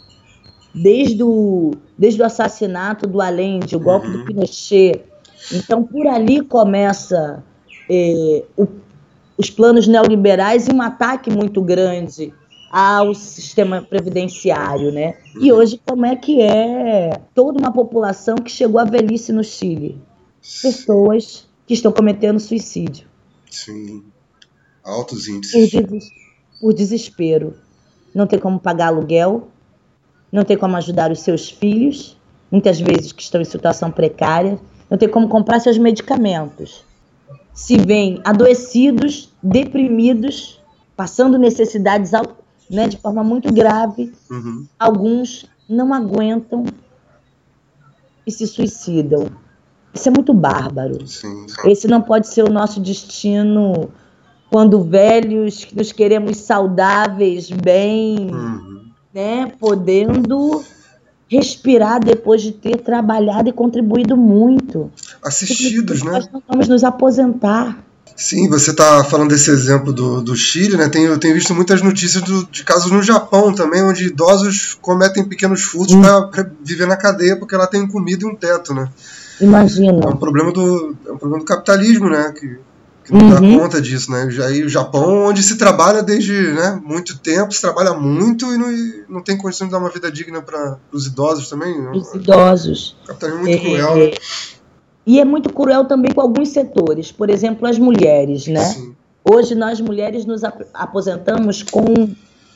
[0.74, 4.18] desde o, desde o assassinato do Allende, o golpe uhum.
[4.18, 5.02] do Pinochet.
[5.52, 7.44] Então, por ali começa
[7.88, 8.66] é, o,
[9.38, 12.32] os planos neoliberais e um ataque muito grande
[12.70, 15.16] ao sistema previdenciário, né?
[15.37, 15.44] Uhum.
[15.44, 20.00] E hoje, como é que é toda uma população que chegou à velhice no Chile?
[20.60, 23.06] Pessoas que estão cometendo suicídio.
[23.48, 24.02] Sim.
[24.82, 25.70] Altos índices.
[25.70, 26.04] Por, des
[26.60, 27.54] por desespero.
[28.14, 29.48] Não tem como pagar aluguel,
[30.34, 32.16] não tem como ajudar os seus filhos,
[32.50, 34.58] muitas vezes que estão em situação precária,
[34.90, 36.84] não tem como comprar seus medicamentos.
[37.52, 40.60] Se vêm adoecidos, deprimidos,
[40.96, 42.10] passando necessidades
[42.68, 44.66] né, de forma muito grave, uhum.
[44.76, 46.64] alguns não aguentam
[48.26, 49.28] e se suicidam.
[49.94, 51.06] Isso é muito bárbaro.
[51.06, 51.70] Sim, sim.
[51.70, 53.88] Esse não pode ser o nosso destino
[54.50, 58.30] quando velhos, nos queremos saudáveis, bem.
[58.32, 58.73] Uhum
[59.14, 60.62] né, podendo
[61.29, 64.90] respirar depois de ter trabalhado e contribuído muito.
[65.22, 66.12] Assistidos, né?
[66.12, 67.79] Nós não vamos nos aposentar.
[68.16, 70.88] Sim, você está falando desse exemplo do, do Chile, né?
[70.88, 75.24] Tem, eu tenho visto muitas notícias do, de casos no Japão também, onde idosos cometem
[75.24, 78.88] pequenos furtos para viver na cadeia porque ela tem comida e um teto, né?
[79.40, 80.05] Imagina.
[80.05, 82.33] É um problema do, é um problema do capitalismo, né?
[82.38, 82.57] Que
[83.04, 83.30] que não uhum.
[83.30, 84.28] dá conta disso, né?
[84.46, 88.72] Aí o Japão, onde se trabalha desde né, muito tempo, se trabalha muito e não,
[88.72, 91.78] e não tem condição de dar uma vida digna para os idosos também.
[91.80, 91.90] Né?
[91.90, 92.96] Os idosos.
[93.04, 93.96] O capitalismo é muito é, cruel.
[93.96, 94.10] Né?
[95.06, 98.64] E é muito cruel também com alguns setores, por exemplo, as mulheres, né?
[98.64, 98.96] Sim.
[99.22, 101.84] Hoje nós mulheres nos aposentamos com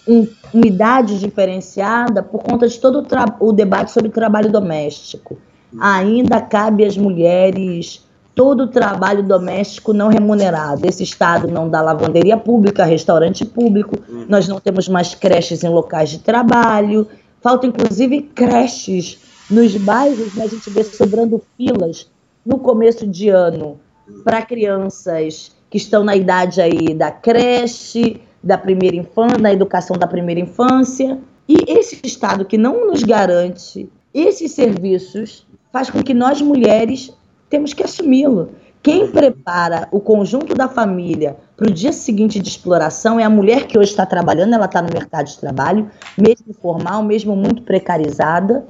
[0.06, 3.06] um, uma idade diferenciada por conta de todo
[3.40, 5.37] o, o debate sobre trabalho doméstico.
[5.72, 5.78] Hum.
[5.80, 8.08] Ainda cabe às mulheres
[8.38, 10.87] todo o trabalho doméstico não remunerado.
[10.87, 14.27] Esse Estado não dá lavanderia pública, restaurante público, uhum.
[14.29, 17.05] nós não temos mais creches em locais de trabalho,
[17.40, 19.18] falta inclusive creches
[19.51, 22.09] nos bairros, né, a gente vê sobrando filas
[22.46, 23.81] no começo de ano
[24.22, 30.07] para crianças que estão na idade aí da creche, da primeira infância, da educação da
[30.07, 31.18] primeira infância.
[31.48, 37.12] E esse Estado que não nos garante esses serviços faz com que nós mulheres
[37.48, 38.50] temos que assumi-lo.
[38.82, 43.66] Quem prepara o conjunto da família para o dia seguinte de exploração é a mulher
[43.66, 48.64] que hoje está trabalhando, ela está no mercado de trabalho, mesmo formal, mesmo muito precarizada.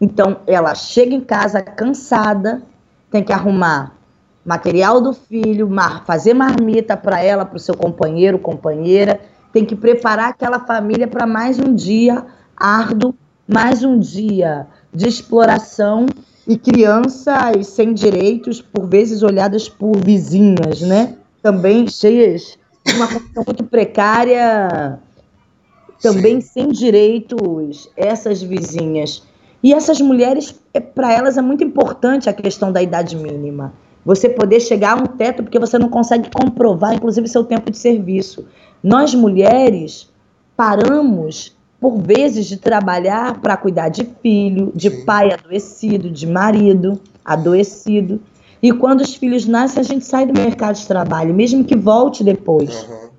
[0.00, 2.62] Então, ela chega em casa cansada,
[3.10, 3.96] tem que arrumar
[4.44, 5.68] material do filho,
[6.06, 9.20] fazer marmita para ela, para o seu companheiro, companheira,
[9.52, 12.24] tem que preparar aquela família para mais um dia
[12.56, 13.14] árduo,
[13.46, 16.06] mais um dia de exploração
[16.50, 21.14] e crianças sem direitos, por vezes olhadas por vizinhas, né?
[21.40, 24.98] Também cheias de uma condição muito precária,
[26.02, 26.48] também Sim.
[26.48, 29.22] sem direitos, essas vizinhas.
[29.62, 33.72] E essas mulheres, é, para elas é muito importante a questão da idade mínima.
[34.04, 37.78] Você poder chegar a um teto porque você não consegue comprovar, inclusive, seu tempo de
[37.78, 38.44] serviço.
[38.82, 40.12] Nós mulheres
[40.56, 45.04] paramos por vezes, de trabalhar para cuidar de filho, de Sim.
[45.04, 48.20] pai adoecido, de marido adoecido.
[48.62, 52.22] E quando os filhos nascem, a gente sai do mercado de trabalho, mesmo que volte
[52.22, 52.82] depois.
[52.82, 53.10] Uhum.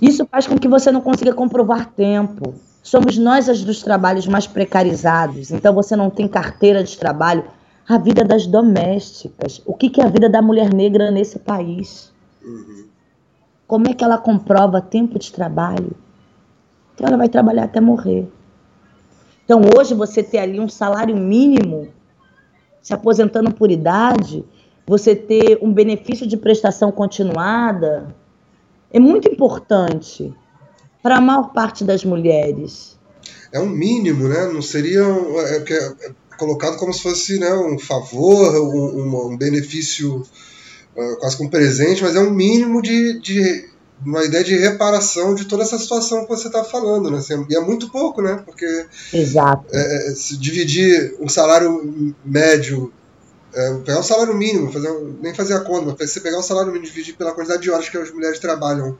[0.00, 2.54] Isso faz com que você não consiga comprovar tempo.
[2.82, 5.50] Somos nós as dos trabalhos mais precarizados.
[5.50, 7.44] Então você não tem carteira de trabalho.
[7.88, 9.60] A vida das domésticas.
[9.66, 12.12] O que, que é a vida da mulher negra nesse país?
[12.44, 12.84] Uhum.
[13.66, 15.96] Como é que ela comprova tempo de trabalho?
[16.94, 18.28] Então ela vai trabalhar até morrer.
[19.44, 21.88] Então hoje você ter ali um salário mínimo,
[22.80, 24.44] se aposentando por idade,
[24.86, 28.14] você ter um benefício de prestação continuada,
[28.90, 30.32] é muito importante
[31.02, 32.98] para a maior parte das mulheres.
[33.52, 34.48] É um mínimo, né?
[34.48, 40.26] Não seria é, é, é colocado como se fosse né, um favor, um, um benefício
[40.96, 43.71] uh, quase como um presente, mas é um mínimo de, de
[44.04, 47.18] uma ideia de reparação de toda essa situação que você está falando, né?
[47.18, 48.42] Assim, e é muito pouco, né?
[48.44, 49.64] Porque Exato.
[49.72, 52.92] É, é, se dividir um salário médio,
[53.54, 56.72] é, pegar um salário mínimo, fazer, nem fazer a conta, mas você pegar um salário
[56.72, 58.96] mínimo e dividir pela quantidade de horas que as mulheres trabalham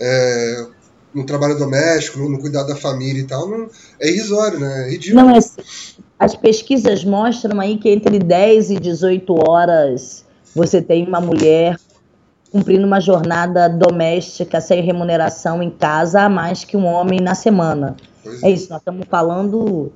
[0.00, 0.66] é,
[1.14, 4.86] no trabalho doméstico, no, no, cuidado da família e tal, não, é irrisório, né?
[4.86, 5.26] É ridículo.
[5.26, 5.38] Não,
[6.18, 11.78] as pesquisas mostram aí que entre 10 e 18 horas você tem uma mulher
[12.50, 17.96] cumprindo uma jornada doméstica sem remuneração em casa a mais que um homem na semana.
[18.24, 18.48] É.
[18.48, 19.92] é isso, nós estamos falando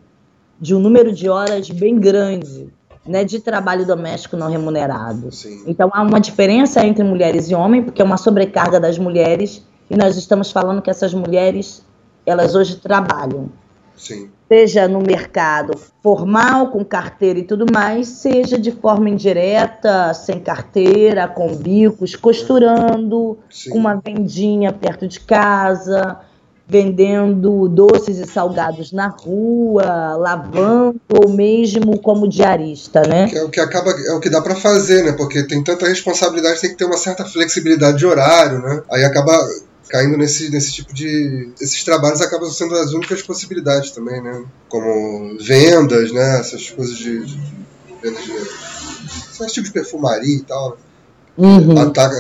[0.60, 2.70] de um número de horas bem grande
[3.06, 5.32] né, de trabalho doméstico não remunerado.
[5.32, 5.62] Sim.
[5.66, 9.96] Então há uma diferença entre mulheres e homens, porque é uma sobrecarga das mulheres, e
[9.96, 11.84] nós estamos falando que essas mulheres,
[12.24, 13.50] elas hoje trabalham.
[13.96, 14.30] Sim.
[14.52, 21.28] Seja no mercado formal, com carteira e tudo mais, seja de forma indireta, sem carteira,
[21.28, 23.70] com bicos, costurando, Sim.
[23.70, 26.18] com uma vendinha perto de casa,
[26.70, 33.30] vendendo doces e salgados na rua, lavando ou mesmo como diarista, né?
[33.32, 35.12] É o que acaba é o que dá para fazer, né?
[35.12, 38.82] Porque tem tanta responsabilidade, tem que ter uma certa flexibilidade de horário, né?
[38.90, 39.32] Aí acaba
[39.90, 41.50] caindo nesse, nesse tipo de.
[41.61, 44.44] Esses trabalhos acabam sendo as únicas possibilidades também, né?
[44.68, 46.38] Como vendas, né?
[46.38, 47.26] Essas coisas de.
[47.26, 47.40] de
[48.00, 48.33] vendas de.
[48.33, 50.79] Esses tipos de perfumaria e tal.
[51.37, 51.79] Uhum.
[51.79, 52.16] Ataca,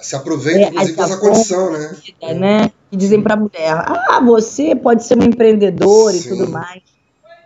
[0.00, 1.96] se aproveita, é, inclusive, dessa condição, né?
[2.20, 2.70] É, né?
[2.92, 6.26] E dizem para a mulher: ah, você pode ser uma empreendedora Sim.
[6.26, 6.82] e tudo mais.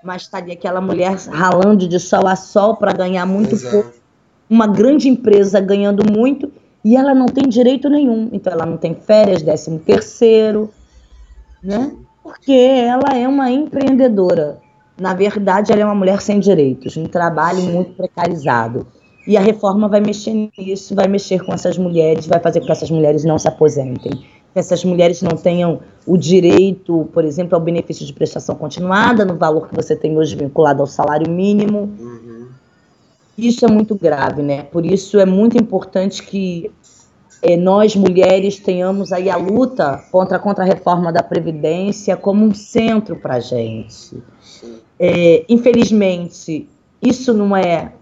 [0.03, 3.73] Mas está ali aquela mulher ralando de sol a sol para ganhar muito Exato.
[3.73, 3.93] pouco.
[4.51, 6.51] Uma grande empresa ganhando muito
[6.85, 8.29] e ela não tem direito nenhum.
[8.33, 10.71] Então ela não tem férias, décimo terceiro,
[11.63, 11.93] né?
[12.23, 14.61] Porque ela é uma empreendedora.
[15.01, 18.87] Na verdade, ela é uma mulher sem direitos, um trabalho muito precarizado.
[19.27, 22.73] E a reforma vai mexer nisso, vai mexer com essas mulheres, vai fazer com que
[22.73, 24.13] essas mulheres não se aposentem.
[24.53, 29.37] Que essas mulheres não tenham o direito, por exemplo, ao benefício de prestação continuada, no
[29.37, 31.91] valor que você tem hoje vinculado ao salário mínimo.
[31.99, 32.42] Uhum
[33.37, 34.63] isso é muito grave, né?
[34.65, 36.71] Por isso é muito importante que
[37.43, 43.17] é, nós, mulheres, tenhamos aí a luta contra a contra-reforma da Previdência como um centro
[43.17, 44.23] para a gente.
[44.99, 46.69] É, infelizmente,
[47.03, 47.93] isso não é,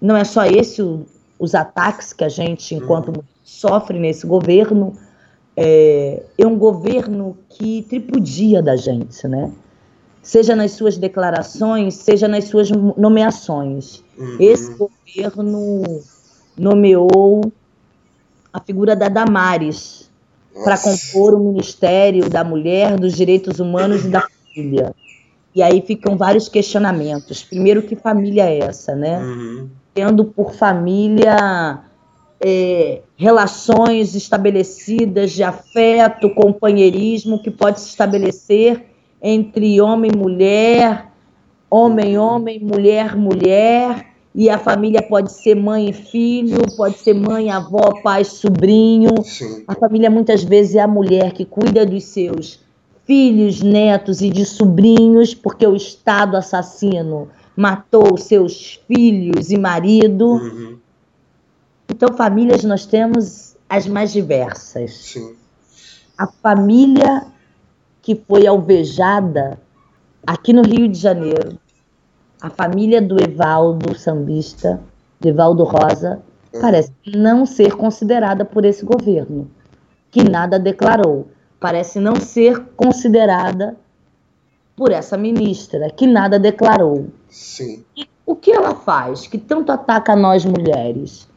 [0.00, 1.06] não é só esse o,
[1.38, 3.22] os ataques que a gente, enquanto uhum.
[3.44, 4.94] sofre nesse governo,
[5.56, 9.52] é, é um governo que tripudia da gente, né?
[10.28, 14.04] Seja nas suas declarações, seja nas suas nomeações.
[14.18, 14.36] Uhum.
[14.38, 16.02] Esse governo
[16.54, 17.50] nomeou
[18.52, 20.10] a figura da Damares
[20.62, 24.94] para compor o Ministério da Mulher, dos Direitos Humanos e da Família.
[25.54, 27.42] E aí ficam vários questionamentos.
[27.42, 29.20] Primeiro, que família é essa, né?
[29.20, 29.70] Uhum.
[29.94, 31.84] Tendo por família
[32.38, 38.88] é, relações estabelecidas de afeto, companheirismo que pode se estabelecer
[39.22, 41.06] entre homem e mulher,
[41.70, 47.50] homem, homem, mulher, mulher, e a família pode ser mãe e filho, pode ser mãe,
[47.50, 49.22] avó, pai, sobrinho.
[49.24, 49.64] Sim.
[49.66, 52.60] A família muitas vezes é a mulher que cuida dos seus
[53.04, 60.34] filhos, netos e de sobrinhos, porque o Estado assassino matou seus filhos e marido.
[60.34, 60.78] Uhum.
[61.90, 64.92] Então, famílias nós temos as mais diversas.
[64.92, 65.34] Sim.
[66.16, 67.26] A família
[68.08, 69.60] que foi alvejada
[70.26, 71.58] aqui no Rio de Janeiro,
[72.40, 74.80] a família do Evaldo sambista,
[75.20, 76.22] do Evaldo Rosa,
[76.58, 79.50] parece não ser considerada por esse governo,
[80.10, 81.28] que nada declarou.
[81.60, 83.76] Parece não ser considerada
[84.74, 87.08] por essa ministra, que nada declarou.
[87.28, 87.84] Sim.
[87.94, 91.28] E o que ela faz que tanto ataca nós mulheres?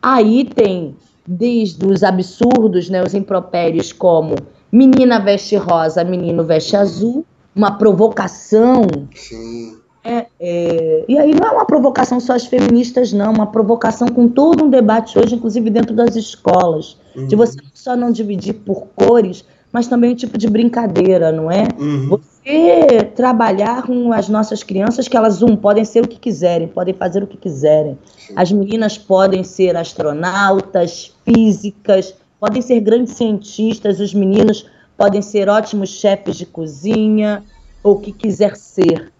[0.00, 0.96] Aí tem
[1.26, 4.34] desde os absurdos, né, os impropérios como
[4.76, 7.24] menina veste rosa, menino veste azul,
[7.54, 8.82] uma provocação.
[9.14, 9.78] Sim.
[10.04, 14.28] É, é, e aí não é uma provocação só às feministas, não, uma provocação com
[14.28, 17.26] todo um debate hoje, inclusive dentro das escolas, uhum.
[17.26, 21.66] de você só não dividir por cores, mas também um tipo de brincadeira, não é?
[21.76, 22.08] Uhum.
[22.08, 26.94] Você trabalhar com as nossas crianças, que elas, um, podem ser o que quiserem, podem
[26.94, 27.98] fazer o que quiserem.
[28.36, 35.90] As meninas podem ser astronautas, físicas, podem ser grandes cientistas, os meninos podem ser ótimos
[35.90, 37.44] chefes de cozinha,
[37.82, 39.12] ou o que quiser ser.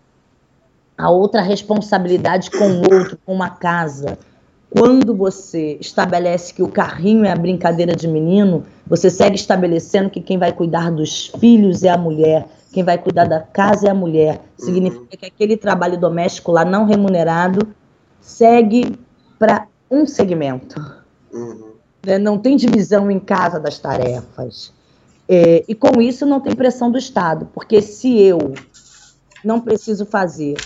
[0.97, 4.19] A outra responsabilidade com o outro, com uma casa.
[4.71, 10.21] Quando você estabelece que o carrinho é a brincadeira de menino, você segue estabelecendo que
[10.21, 13.95] quem vai cuidar dos filhos é a mulher, quem vai cuidar da casa é a
[13.95, 14.41] mulher.
[14.59, 17.69] Significa que aquele trabalho doméstico lá não remunerado
[18.21, 18.99] segue
[19.39, 20.81] para um segmento.
[21.33, 21.66] Uhum.
[22.07, 22.19] Né?
[22.19, 24.73] Não tem divisão em casa das tarefas.
[25.29, 28.55] É, e com isso não tem pressão do Estado, porque se eu
[29.45, 30.57] não preciso fazer,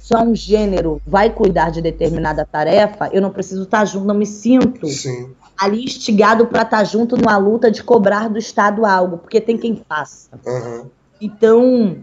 [0.00, 4.26] só um gênero vai cuidar de determinada tarefa, eu não preciso estar junto, não me
[4.26, 5.30] sinto Sim.
[5.56, 9.80] ali instigado para estar junto numa luta de cobrar do Estado algo, porque tem quem
[9.88, 10.30] faça.
[10.44, 10.86] Uhum.
[11.20, 11.98] Então,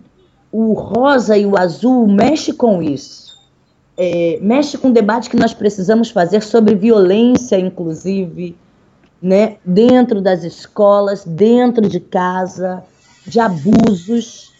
[0.52, 3.25] o rosa e o azul mexe com isso.
[3.98, 8.56] É, mexe com o debate que nós precisamos fazer sobre violência, inclusive,
[9.22, 12.84] né, dentro das escolas, dentro de casa,
[13.26, 14.52] de abusos.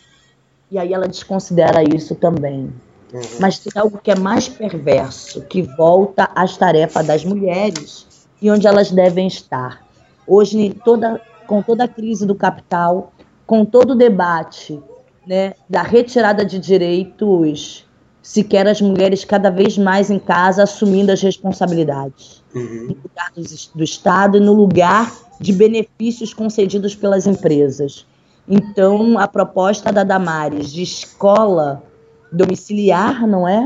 [0.72, 2.74] E aí ela desconsidera isso também.
[3.14, 3.22] Uhum.
[3.40, 8.08] Mas tem algo que é mais perverso, que volta às tarefas das mulheres
[8.42, 9.86] e onde elas devem estar.
[10.28, 13.14] Hoje, toda, com toda a crise do capital,
[13.46, 14.82] com todo o debate
[15.26, 17.86] né, da retirada de direitos,
[18.26, 22.88] se quer as mulheres cada vez mais em casa assumindo as responsabilidades, Uhum.
[22.88, 28.04] no lugar dos- do Estado e no lugar de benefícios concedidos pelas empresas.
[28.50, 31.84] Então, a proposta da Damares de escola
[32.32, 33.64] domiciliar, não é?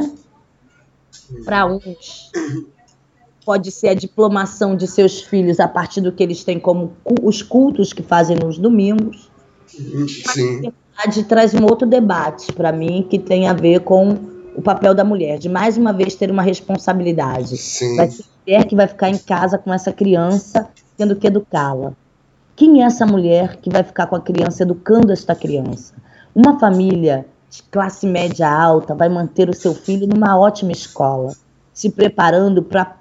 [1.45, 2.30] Para uns,
[3.45, 6.91] pode ser a diplomação de seus filhos a partir do que eles têm como
[7.24, 9.32] os cultos que fazem nos domingos.
[9.80, 10.05] Uhum.
[10.05, 10.74] Sim.
[10.97, 15.05] Verdade traz um outro debate para mim que tem a ver com o papel da
[15.05, 17.55] mulher, de mais uma vez ter uma responsabilidade.
[17.55, 17.95] Sim.
[17.95, 21.93] Vai ser a mulher que vai ficar em casa com essa criança, tendo que educá-la.
[22.57, 25.93] Quem é essa mulher que vai ficar com a criança, educando esta criança?
[26.36, 31.32] Uma família de classe média alta vai manter o seu filho numa ótima escola,
[31.74, 32.97] se preparando para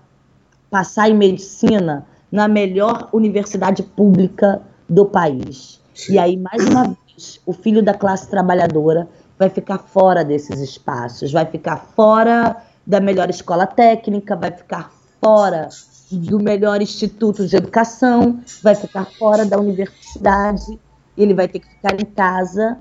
[0.71, 5.81] passar em medicina na melhor universidade pública do país.
[5.93, 6.13] Sim.
[6.13, 9.09] E aí, mais uma vez, o filho da classe trabalhadora
[9.39, 15.69] vai ficar fora desses espaços, vai ficar fora da melhor escola técnica, vai ficar fora
[16.11, 20.79] do melhor instituto de educação, vai ficar fora da universidade,
[21.17, 22.79] ele vai ter que ficar em casa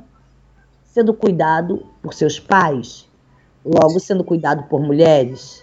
[0.85, 3.07] sendo cuidado por seus pais,
[3.63, 5.61] logo sendo cuidado por mulheres.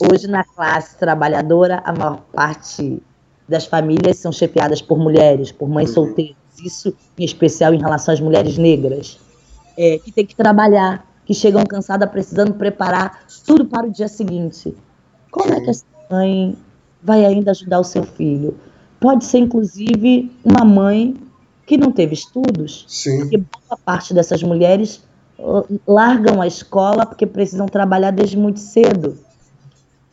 [0.00, 3.02] Hoje, na classe trabalhadora, a maior parte
[3.48, 6.36] das famílias são chefiadas por mulheres, por mães solteiras.
[6.64, 9.18] Isso, em especial, em relação às mulheres negras,
[9.76, 14.74] é, que têm que trabalhar, que chegam cansadas, precisando preparar tudo para o dia seguinte.
[15.30, 16.56] Como é que essa mãe
[17.02, 18.58] vai ainda ajudar o seu filho?
[19.00, 21.16] Pode ser, inclusive, uma mãe
[21.66, 23.20] que não teve estudos, Sim.
[23.20, 25.02] porque boa parte dessas mulheres
[25.86, 29.18] largam a escola porque precisam trabalhar desde muito cedo.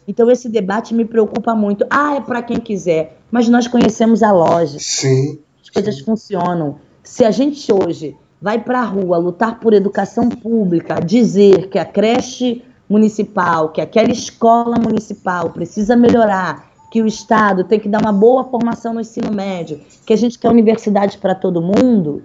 [0.08, 1.86] Então esse debate me preocupa muito.
[1.90, 5.40] Ah, é para quem quiser, mas nós conhecemos a lógica, Sim.
[5.62, 6.80] as coisas funcionam.
[7.04, 11.86] Se a gente hoje vai para a rua lutar por educação pública, dizer que a
[11.86, 18.12] creche municipal, que aquela escola municipal precisa melhorar, que o Estado tem que dar uma
[18.14, 22.24] boa formação no ensino médio, que a gente quer universidade para todo mundo,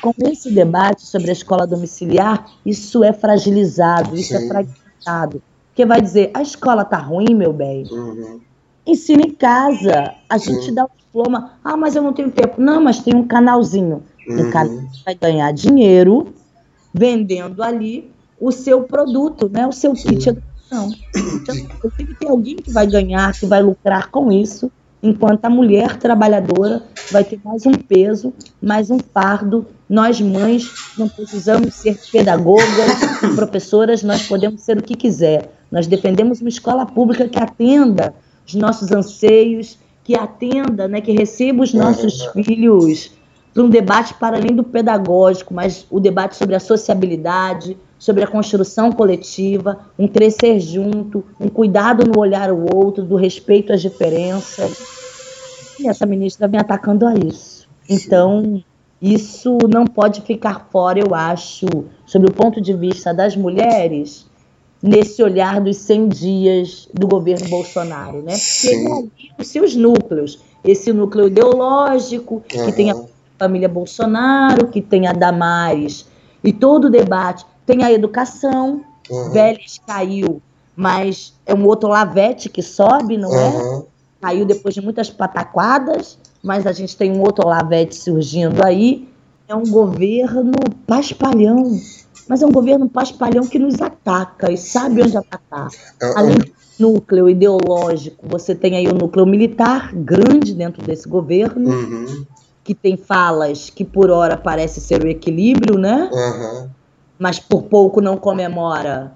[0.00, 4.44] com esse debate sobre a escola domiciliar, isso é fragilizado, isso Sim.
[4.44, 5.42] é fragmentado.
[5.68, 8.40] Porque vai dizer, a escola tá ruim, meu bem, Uhum.
[8.86, 10.54] ensina em casa, a Sim.
[10.54, 12.60] gente dá o diploma, ah, mas eu não tenho tempo.
[12.60, 14.02] Não, mas tem um canalzinho.
[14.28, 14.50] Uhum.
[14.50, 16.34] canal você vai ganhar dinheiro
[16.92, 18.10] vendendo ali
[18.40, 19.66] o seu produto, né?
[19.66, 20.08] o seu Sim.
[20.08, 20.92] kit de educação.
[21.14, 24.70] Então, tem que ter alguém que vai ganhar, que vai lucrar com isso,
[25.02, 29.66] enquanto a mulher trabalhadora vai ter mais um peso, mais um fardo.
[29.88, 32.66] Nós, mães, não precisamos ser pedagogas,
[33.34, 35.50] professoras, nós podemos ser o que quiser.
[35.70, 38.14] Nós defendemos uma escola pública que atenda
[38.46, 43.10] os nossos anseios, que atenda, né, que receba os nossos filhos
[43.56, 48.26] para um debate para além do pedagógico, mas o debate sobre a sociabilidade, sobre a
[48.26, 54.76] construção coletiva, um crescer junto, um cuidado no olhar o outro, do respeito às diferenças.
[55.80, 57.66] E essa ministra vem atacando a isso.
[57.88, 58.62] Então,
[59.00, 61.64] isso não pode ficar fora, eu acho,
[62.04, 64.26] sob o ponto de vista das mulheres,
[64.82, 68.32] nesse olhar dos 100 dias do governo Bolsonaro, né?
[68.32, 68.86] Porque Sim.
[68.92, 73.15] ali os seus núcleos, esse núcleo ideológico, que tem a.
[73.38, 76.06] família Bolsonaro, que tem a Damares
[76.42, 77.44] e todo o debate.
[77.64, 79.30] Tem a educação, uhum.
[79.30, 80.40] Vélez caiu,
[80.74, 83.80] mas é um outro Lavete que sobe, não uhum.
[83.80, 83.82] é?
[84.20, 89.08] Caiu depois de muitas pataquadas, mas a gente tem um outro Lavete surgindo aí.
[89.48, 90.52] É um governo
[90.86, 91.78] paspalhão,
[92.28, 95.68] mas é um governo paspalhão que nos ataca e sabe onde atacar.
[96.00, 101.08] É, é Além do núcleo ideológico, você tem aí o núcleo militar grande dentro desse
[101.08, 101.70] governo.
[101.70, 102.26] Uhum
[102.66, 106.10] que tem falas que por hora parece ser o equilíbrio, né?
[106.12, 106.68] Uhum.
[107.16, 109.12] Mas por pouco não comemora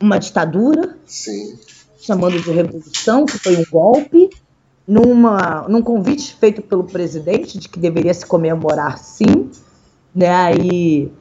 [0.00, 0.96] uma ditadura.
[1.04, 1.58] Sim.
[1.98, 4.30] Chamando de revolução, que foi um golpe.
[4.86, 9.50] Numa, num convite feito pelo presidente de que deveria se comemorar sim,
[10.14, 10.30] né?
[10.30, 11.12] Aí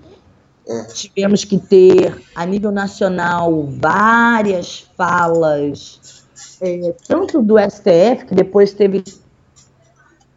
[0.68, 0.86] uhum.
[0.94, 6.28] tivemos que ter a nível nacional várias falas,
[6.62, 9.04] é, tanto do STF que depois teve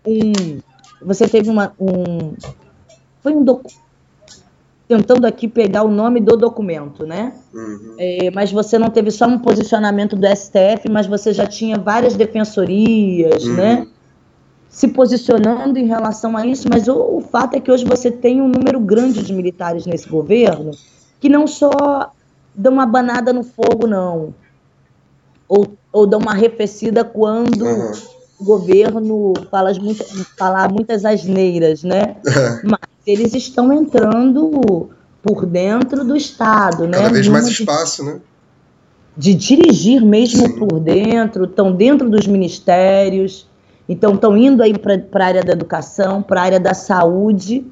[0.09, 0.61] um.
[1.03, 1.73] Você teve uma.
[1.79, 2.35] Um,
[3.23, 3.89] foi um documento.
[4.87, 7.35] Tentando aqui pegar o nome do documento, né?
[7.53, 7.95] Uhum.
[7.99, 12.17] É, mas você não teve só um posicionamento do STF, mas você já tinha várias
[12.17, 13.55] defensorias, uhum.
[13.55, 13.87] né?
[14.71, 18.41] Se posicionando em relação a isso, mas o, o fato é que hoje você tem
[18.41, 20.71] um número grande de militares nesse governo
[21.21, 22.11] que não só
[22.55, 24.35] dão uma banada no fogo, não.
[25.47, 27.93] Ou, ou dão uma arrefecida quando uhum
[28.41, 30.05] governo fala, muito,
[30.37, 32.17] falar muitas asneiras, né?
[32.63, 34.91] Mas eles estão entrando
[35.23, 36.99] por dentro do Estado, né?
[36.99, 38.21] Cada vez mais espaço, de, né?
[39.17, 40.59] De dirigir mesmo Sim.
[40.59, 43.49] por dentro, estão dentro dos ministérios,
[43.89, 47.67] então estão indo aí para a área da educação, para a área da saúde,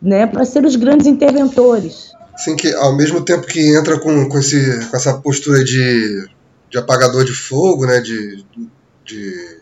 [0.00, 0.26] né?
[0.26, 2.12] Para ser os grandes interventores.
[2.36, 6.28] Sim, que ao mesmo tempo que entra com, com, esse, com essa postura de,
[6.70, 8.00] de apagador de fogo, né?
[8.00, 8.44] de,
[9.04, 9.56] de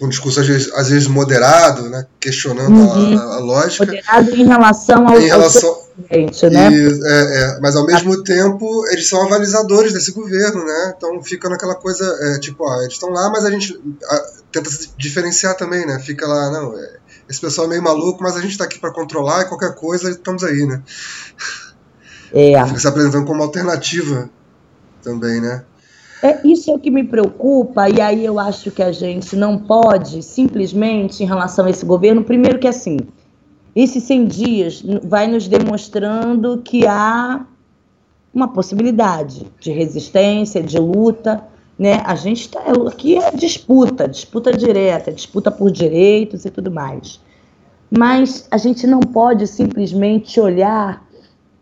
[0.00, 3.18] um discurso às vezes, às vezes moderado, né, questionando uhum.
[3.18, 3.86] a, a, lógica.
[3.86, 6.72] Moderado em relação ao, em relação, presidente, né?
[6.72, 10.94] E, é, é, mas ao mesmo tempo eles são avalizadores desse governo, né?
[10.96, 14.70] Então fica naquela coisa, é, tipo, ó, eles estão lá, mas a gente a, tenta
[14.70, 15.98] se diferenciar também, né?
[16.00, 16.96] Fica lá, não, é,
[17.28, 20.10] esse pessoal é meio maluco, mas a gente está aqui para controlar e qualquer coisa
[20.10, 20.82] estamos aí, né?
[22.32, 22.66] É.
[22.66, 24.28] Fica se apresentando como alternativa
[25.02, 25.64] também, né?
[26.24, 29.58] É, isso é o que me preocupa, e aí eu acho que a gente não
[29.58, 32.96] pode simplesmente, em relação a esse governo, primeiro que assim,
[33.76, 37.44] esses 100 dias vai nos demonstrando que há
[38.32, 41.44] uma possibilidade de resistência, de luta,
[41.78, 42.02] né?
[42.06, 47.20] A gente está aqui é disputa, disputa direta, disputa por direitos e tudo mais.
[47.90, 51.03] Mas a gente não pode simplesmente olhar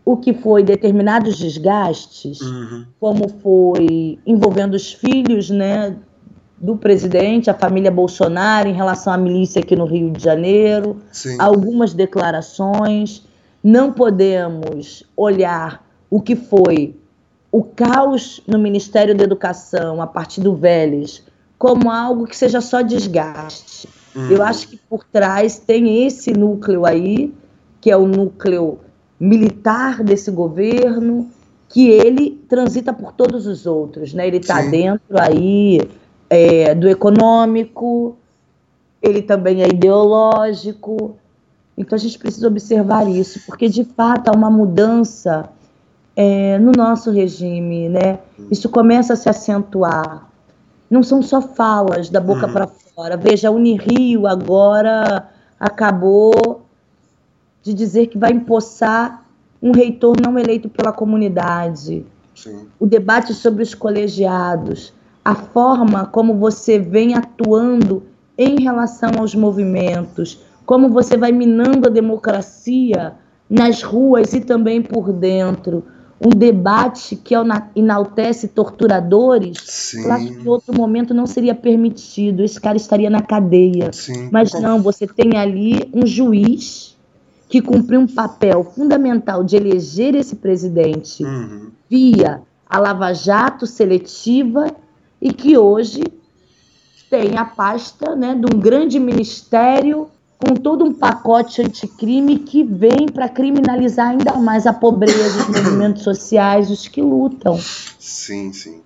[0.05, 2.85] o que foi determinados desgastes, uhum.
[2.99, 5.95] como foi envolvendo os filhos né,
[6.57, 11.37] do presidente, a família Bolsonaro, em relação à milícia aqui no Rio de Janeiro, Sim.
[11.39, 13.25] algumas declarações.
[13.63, 16.95] Não podemos olhar o que foi
[17.51, 21.23] o caos no Ministério da Educação, a partir do Vélez,
[21.57, 23.87] como algo que seja só desgaste.
[24.15, 24.31] Uhum.
[24.31, 27.33] Eu acho que por trás tem esse núcleo aí,
[27.79, 28.79] que é o núcleo
[29.19, 31.29] militar desse governo,
[31.69, 34.27] que ele transita por todos os outros, né?
[34.27, 35.81] Ele está dentro aí
[36.29, 38.15] é, do econômico,
[39.01, 41.17] ele também é ideológico.
[41.75, 45.49] Então a gente precisa observar isso, porque de fato há uma mudança
[46.15, 48.19] é, no nosso regime, né?
[48.51, 50.29] Isso começa a se acentuar.
[50.89, 52.53] Não são só falas da boca uhum.
[52.53, 53.17] para fora.
[53.17, 55.27] Veja, a Unirio agora
[55.59, 56.62] acabou
[57.63, 59.25] de dizer que vai empossar
[59.61, 62.05] um reitor não eleito pela comunidade.
[62.35, 62.67] Sim.
[62.77, 64.93] O debate sobre os colegiados,
[65.23, 68.03] a forma como você vem atuando
[68.37, 73.13] em relação aos movimentos, como você vai minando a democracia
[73.49, 75.85] nas ruas e também por dentro.
[76.25, 77.33] Um debate que
[77.75, 80.07] enaltece torturadores, Sim.
[80.07, 83.91] lá que em outro momento não seria permitido, esse cara estaria na cadeia.
[83.91, 84.29] Sim.
[84.31, 86.92] Mas não, você tem ali um juiz
[87.47, 91.71] que cumpriu um papel fundamental de eleger esse presidente uhum.
[91.89, 94.75] via a Lava Jato seletiva
[95.21, 96.03] e que hoje
[97.09, 103.07] tem a pasta né, de um grande ministério com todo um pacote anticrime que vem
[103.07, 107.57] para criminalizar ainda mais a pobreza, os movimentos sociais, os que lutam.
[107.57, 108.81] Sim, sim.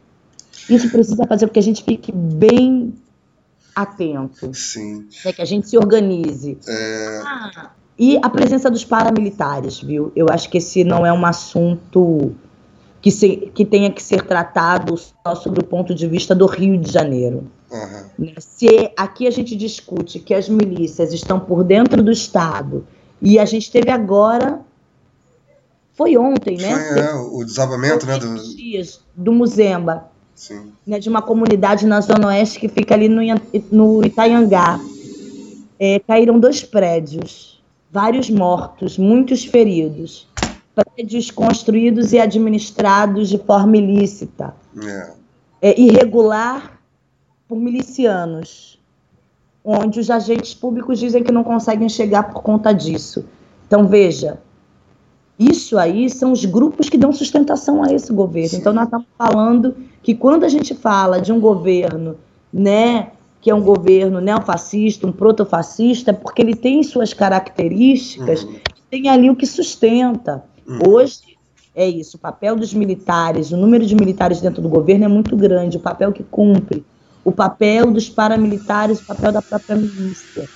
[0.70, 2.93] Isso precisa fazer com que a gente fique bem
[3.74, 4.53] atento.
[4.53, 5.08] Sim.
[5.24, 6.58] Né, que a gente se organize.
[6.68, 7.22] É...
[7.26, 10.11] Ah, e a presença dos paramilitares, viu?
[10.15, 12.35] Eu acho que esse não é um assunto
[13.01, 16.77] que, se, que tenha que ser tratado só sobre o ponto de vista do Rio
[16.77, 17.49] de Janeiro.
[17.71, 18.33] Uhum.
[18.39, 22.85] Se aqui a gente discute que as milícias estão por dentro do Estado
[23.21, 24.61] e a gente teve agora
[25.97, 26.75] foi ontem, né?
[26.75, 28.19] Foi, é, o desabamento, né?
[28.19, 28.55] Do...
[28.55, 30.05] Dias, do Muzemba.
[30.35, 30.71] Sim.
[30.85, 33.21] Né, de uma comunidade na Zona Oeste que fica ali no,
[33.71, 34.79] no Itaiangá.
[35.79, 37.57] É, caíram dois prédios,
[37.91, 40.27] vários mortos, muitos feridos.
[40.75, 44.53] Prédios construídos e administrados de forma ilícita.
[44.83, 45.11] É.
[45.59, 46.79] É, irregular
[47.47, 48.79] por milicianos,
[49.63, 53.25] onde os agentes públicos dizem que não conseguem chegar por conta disso.
[53.65, 54.39] Então, veja,
[55.39, 58.49] isso aí são os grupos que dão sustentação a esse governo.
[58.49, 58.57] Sim.
[58.57, 62.17] Então, nós estamos falando que quando a gente fala de um governo,
[62.51, 63.11] né,
[63.41, 68.55] que é um governo neofascista, um protofascista, porque ele tem suas características, uhum.
[68.89, 70.43] tem ali o que sustenta.
[70.67, 70.79] Uhum.
[70.88, 71.38] Hoje
[71.75, 75.38] é isso, o papel dos militares, o número de militares dentro do governo é muito
[75.38, 76.83] grande, o papel que cumpre,
[77.23, 80.49] o papel dos paramilitares, o papel da própria milícia.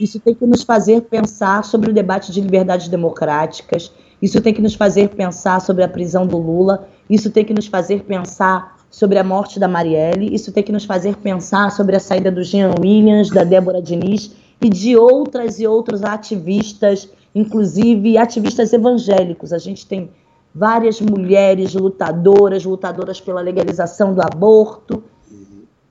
[0.00, 4.62] Isso tem que nos fazer pensar sobre o debate de liberdades democráticas, isso tem que
[4.62, 9.18] nos fazer pensar sobre a prisão do Lula, isso tem que nos fazer pensar sobre
[9.18, 12.72] a morte da Marielle, isso tem que nos fazer pensar sobre a saída do Jean
[12.80, 14.30] Williams, da Débora Diniz
[14.62, 19.52] e de outras e outros ativistas, inclusive ativistas evangélicos.
[19.52, 20.12] A gente tem
[20.54, 25.02] várias mulheres lutadoras, lutadoras pela legalização do aborto,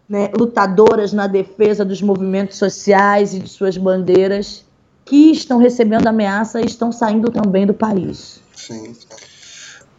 [0.08, 4.64] né, lutadoras na defesa dos movimentos sociais e de suas bandeiras
[5.04, 8.40] que estão recebendo ameaça e estão saindo também do país.
[8.56, 8.96] Sim.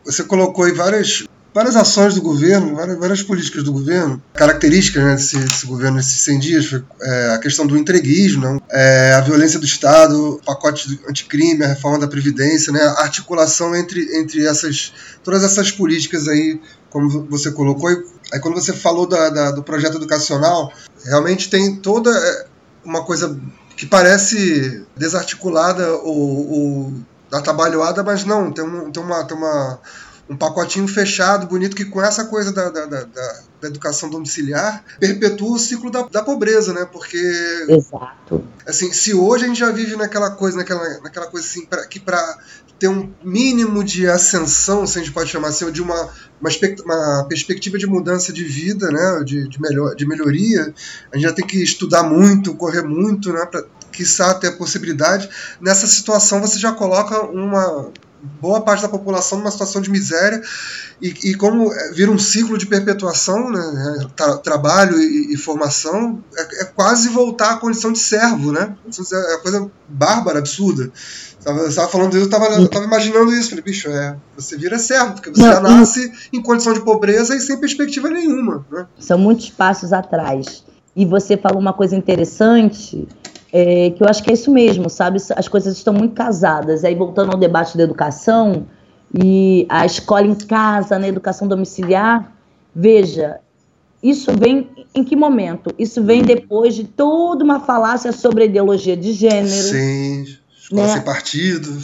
[0.06, 5.14] Você colocou aí várias, várias ações do governo, várias, várias políticas do governo, características né,
[5.14, 9.60] desse, desse governo nesses 100 dias, é, a questão do entreguismo, né, é, a violência
[9.60, 14.92] do Estado, o pacote anticrime, a reforma da Previdência, né, a articulação entre, entre essas,
[15.22, 17.92] todas essas políticas aí, como você colocou.
[17.92, 20.72] E, aí quando você falou da, da, do projeto educacional,
[21.04, 22.46] realmente tem toda é,
[22.84, 23.38] uma coisa
[23.76, 26.94] que parece desarticulada ou, ou
[27.32, 29.80] atabalhoada, mas não, tem, um, tem, uma, tem uma,
[30.28, 33.04] um pacotinho fechado, bonito, que com essa coisa da, da, da,
[33.60, 36.86] da educação domiciliar perpetua o ciclo da, da pobreza, né?
[36.90, 37.18] Porque.
[37.68, 38.42] Exato.
[38.66, 42.00] Assim, se hoje a gente já vive naquela coisa, naquela, naquela coisa assim, pra, que
[42.00, 42.38] para
[42.78, 46.08] ter um mínimo de ascensão, se a gente pode chamar assim, ou de uma,
[46.40, 46.50] uma,
[46.84, 50.74] uma perspectiva de mudança de vida, né, de, de, melhor, de melhoria,
[51.12, 55.28] a gente já tem que estudar muito, correr muito, né, para quiçá ter a possibilidade.
[55.60, 57.92] Nessa situação você já coloca uma
[58.40, 60.42] boa parte da população numa situação de miséria
[61.00, 66.62] e, e como vira um ciclo de perpetuação, né, tra trabalho e, e formação, é,
[66.62, 68.74] é, quase voltar à condição de servo, né?
[68.86, 70.90] É uma coisa bárbara, absurda.
[71.44, 73.50] Eu estava falando isso, eu estava imaginando isso.
[73.50, 77.36] Falei, bicho, é, você vira servo, porque você Não, já nasce em condição de pobreza
[77.36, 78.64] e sem perspectiva nenhuma.
[78.70, 78.86] Né?
[78.98, 80.64] São muitos passos atrás.
[80.96, 83.06] E você falou uma coisa interessante,
[83.56, 85.18] é, que eu acho que é isso mesmo, sabe?
[85.36, 86.82] As coisas estão muito casadas.
[86.82, 88.66] Aí, voltando ao debate da educação,
[89.16, 92.32] e a escola em casa, na né, educação domiciliar,
[92.74, 93.38] veja,
[94.02, 95.72] isso vem em que momento?
[95.78, 99.46] Isso vem depois de toda uma falácia sobre ideologia de gênero.
[99.46, 100.24] Sim,
[100.60, 100.92] escola né?
[100.94, 101.78] sem partido.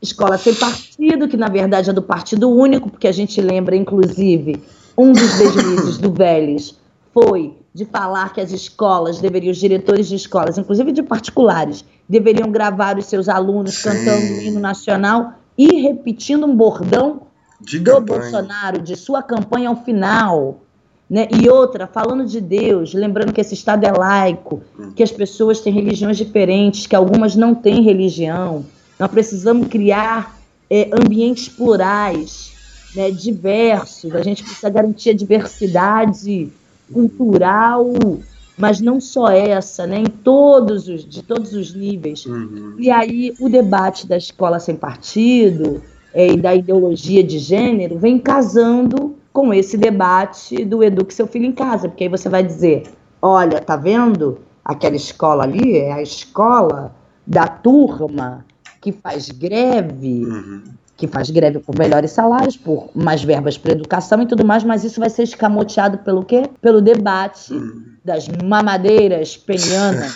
[0.00, 4.62] Escola sem partido, que na verdade é do partido único, porque a gente lembra, inclusive,
[4.96, 6.74] um dos deslizes do Vélez
[7.12, 12.50] foi de falar que as escolas deveriam, os diretores de escolas, inclusive de particulares, deveriam
[12.50, 13.88] gravar os seus alunos Sim.
[13.88, 17.22] cantando o hino nacional e repetindo um bordão
[17.60, 18.20] de do campanha.
[18.20, 20.60] Bolsonaro, de sua campanha ao final.
[21.08, 21.28] Né?
[21.30, 24.92] E outra, falando de Deus, lembrando que esse Estado é laico, hum.
[24.92, 28.64] que as pessoas têm religiões diferentes, que algumas não têm religião.
[28.98, 30.38] Nós precisamos criar
[30.70, 32.52] é, ambientes plurais,
[32.94, 34.14] né, diversos.
[34.14, 36.50] A gente precisa garantir a diversidade
[36.92, 37.92] cultural
[38.56, 42.26] mas não só essa, né, em todos os, de todos os níveis.
[42.26, 42.76] Uhum.
[42.78, 45.82] E aí o debate da escola sem partido
[46.14, 51.46] é, e da ideologia de gênero vem casando com esse debate do eduque seu filho
[51.46, 52.84] em casa, porque aí você vai dizer,
[53.20, 54.38] olha, tá vendo?
[54.64, 56.94] Aquela escola ali é a escola
[57.26, 58.44] da turma
[58.80, 60.62] que faz greve, uhum.
[61.02, 64.84] Que faz greve por melhores salários, por mais verbas para educação e tudo mais, mas
[64.84, 66.48] isso vai ser escamoteado pelo quê?
[66.60, 67.52] Pelo debate
[68.04, 70.14] das mamadeiras penianas.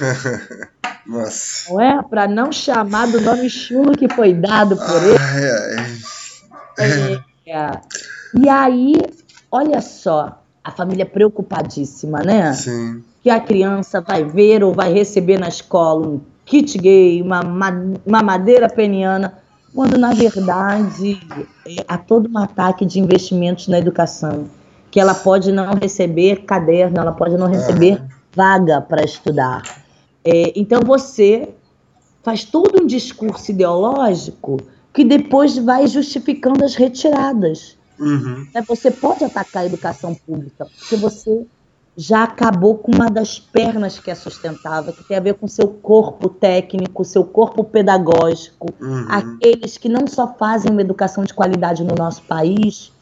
[1.04, 1.72] Nossa.
[1.72, 2.00] Não é?
[2.08, 5.18] Para não chamar do nome chulo que foi dado por ele.
[6.78, 7.72] É, é.
[8.40, 8.94] E aí,
[9.50, 12.52] olha só, a família preocupadíssima, né?
[12.52, 13.02] Sim.
[13.24, 17.40] Que a criança vai ver ou vai receber na escola um kit gay, uma,
[18.06, 19.34] uma madeira peniana,
[19.76, 21.20] quando na verdade
[21.66, 24.48] é, há todo um ataque de investimentos na educação
[24.90, 28.02] que ela pode não receber caderno, ela pode não receber
[28.34, 29.62] vaga para estudar.
[30.24, 31.50] É, então você
[32.22, 34.56] faz todo um discurso ideológico
[34.94, 37.76] que depois vai justificando as retiradas.
[38.00, 38.46] Uhum.
[38.54, 41.46] É, você pode atacar a educação pública, porque você
[41.96, 45.68] já acabou com uma das pernas que é sustentável, que tem a ver com seu
[45.68, 49.06] corpo técnico, seu corpo pedagógico, uhum.
[49.08, 52.92] aqueles que não só fazem uma educação de qualidade no nosso país,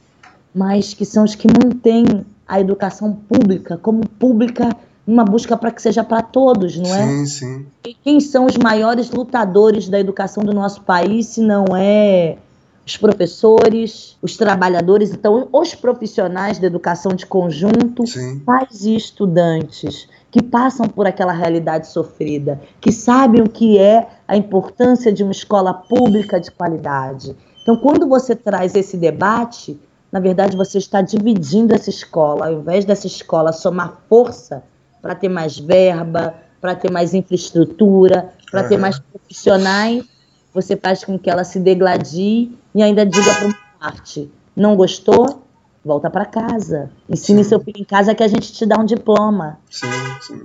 [0.54, 4.76] mas que são os que mantêm a educação pública como pública
[5.06, 7.06] uma busca para que seja para todos, não é?
[7.06, 7.66] Sim, sim.
[7.86, 12.38] E quem são os maiores lutadores da educação do nosso país, se não é
[12.86, 18.40] os professores, os trabalhadores, então os profissionais da educação de conjunto, sim.
[18.40, 24.36] pais e estudantes que passam por aquela realidade sofrida, que sabem o que é a
[24.36, 27.36] importância de uma escola pública de qualidade.
[27.62, 29.80] Então, quando você traz esse debate,
[30.10, 32.46] na verdade, você está dividindo essa escola.
[32.46, 34.62] Ao invés dessa escola somar força
[35.00, 38.68] para ter mais verba, para ter mais infraestrutura, para uhum.
[38.68, 40.04] ter mais profissionais,
[40.52, 45.42] você faz com que ela se degladie e ainda diga para uma parte: não gostou?
[45.84, 46.90] Volta para casa.
[47.08, 47.50] Ensine sim.
[47.50, 49.58] seu filho em casa que a gente te dá um diploma.
[49.70, 49.86] Sim,
[50.22, 50.42] sim.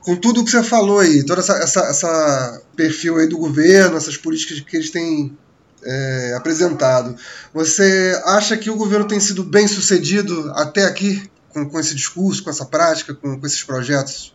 [0.00, 3.96] Com tudo o que você falou aí, todo essa, essa, essa perfil aí do governo,
[3.96, 5.36] essas políticas que eles têm
[5.84, 7.16] é, apresentado.
[7.52, 12.44] Você acha que o governo tem sido bem sucedido até aqui com, com esse discurso,
[12.44, 14.32] com essa prática, com, com, esses projetos?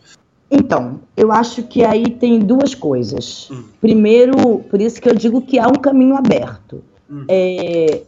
[0.50, 3.48] Então, eu acho que aí tem duas coisas.
[3.50, 3.64] Hum.
[3.80, 6.84] Primeiro, por isso que eu digo que há um caminho aberto.
[7.12, 7.26] Hum.
[7.28, 8.02] É,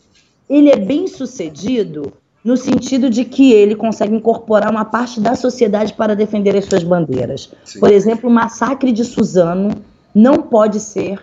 [0.49, 5.93] ele é bem sucedido no sentido de que ele consegue incorporar uma parte da sociedade
[5.93, 7.51] para defender as suas bandeiras.
[7.65, 7.81] Sim.
[7.81, 9.71] Por exemplo, o massacre de Suzano
[10.15, 11.23] não pode ser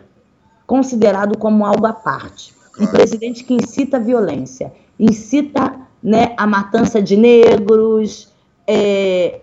[0.66, 2.54] considerado como algo à parte.
[2.74, 2.90] Claro.
[2.90, 8.30] Um presidente que incita a violência, incita né, a matança de negros,
[8.66, 9.42] é,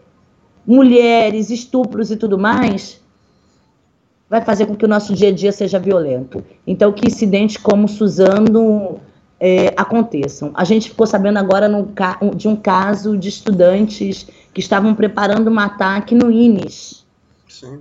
[0.66, 3.00] mulheres, estupros e tudo mais,
[4.28, 6.44] vai fazer com que o nosso dia a dia seja violento.
[6.66, 9.00] Então, que incidentes como Suzano
[9.40, 10.50] é, aconteçam.
[10.54, 11.88] A gente ficou sabendo agora no,
[12.34, 17.06] de um caso de estudantes que estavam preparando um ataque no INES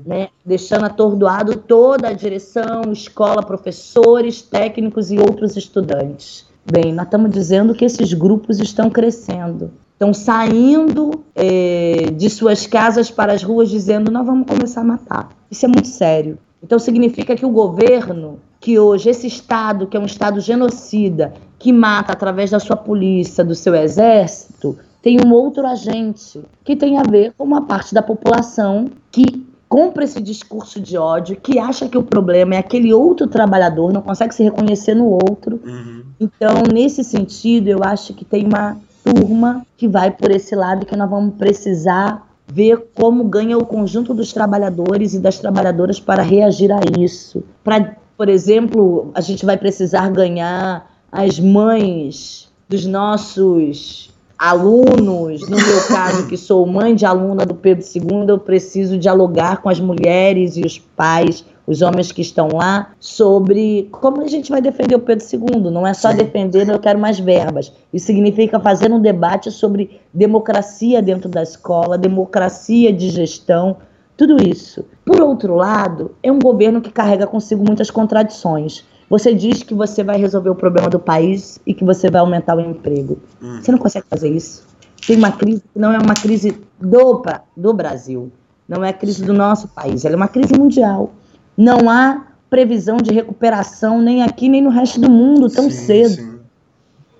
[0.05, 6.45] né, deixando atordoado toda a direção, escola, professores, técnicos e outros estudantes.
[6.69, 13.09] Bem, nós estamos dizendo que esses grupos estão crescendo, estão saindo é, de suas casas
[13.09, 15.29] para as ruas dizendo: nós vamos começar a matar.
[15.49, 16.37] Isso é muito sério.
[16.61, 21.73] Então significa que o governo, que hoje esse Estado, que é um Estado genocida, que
[21.73, 27.03] mata através da sua polícia, do seu exército, tem um outro agente que tem a
[27.03, 31.97] ver com uma parte da população que compra esse discurso de ódio, que acha que
[31.97, 35.59] o problema é aquele outro trabalhador, não consegue se reconhecer no outro.
[35.65, 36.03] Uhum.
[36.19, 38.77] Então, nesse sentido, eu acho que tem uma
[39.14, 44.14] turma que vai por esse lado que nós vamos precisar ver como ganha o conjunto
[44.14, 47.43] dos trabalhadores e das trabalhadoras para reagir a isso.
[47.64, 55.88] Para, por exemplo, a gente vai precisar ganhar as mães dos nossos alunos, no meu
[55.88, 60.55] caso, que sou mãe de aluna do Pedro II, eu preciso dialogar com as mulheres
[60.58, 64.99] e os pais, os homens que estão lá, sobre como a gente vai defender o
[64.99, 65.70] Pedro II.
[65.70, 67.74] Não é só defender, eu quero mais verbas.
[67.93, 73.76] Isso significa fazer um debate sobre democracia dentro da escola, democracia de gestão,
[74.15, 74.86] tudo isso.
[75.05, 78.86] Por outro lado, é um governo que carrega consigo muitas contradições.
[79.09, 82.57] Você diz que você vai resolver o problema do país e que você vai aumentar
[82.57, 83.20] o emprego.
[83.41, 83.59] Hum.
[83.61, 84.65] Você não consegue fazer isso.
[85.05, 87.22] Tem uma crise que não é uma crise do,
[87.55, 88.32] do Brasil,
[88.68, 91.11] não é a crise do nosso país, ela é uma crise mundial.
[91.58, 96.16] Não há previsão de recuperação nem aqui nem no resto do mundo tão sim, cedo.
[96.16, 96.39] Sim.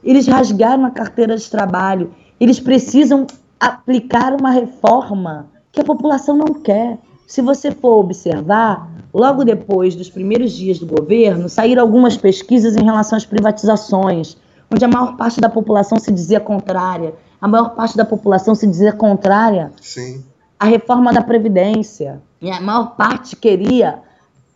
[0.04, 3.26] Eles rasgaram a carteira de trabalho, eles precisam
[3.60, 6.98] aplicar uma reforma que a população não quer.
[7.28, 12.84] Se você for observar, logo depois dos primeiros dias do governo, saíram algumas pesquisas em
[12.84, 14.38] relação às privatizações,
[14.72, 17.14] onde a maior parte da população se dizia contrária.
[17.42, 20.24] A maior parte da população se dizia contrária Sim.
[20.60, 22.22] à reforma da Previdência.
[22.42, 24.02] E a maior parte queria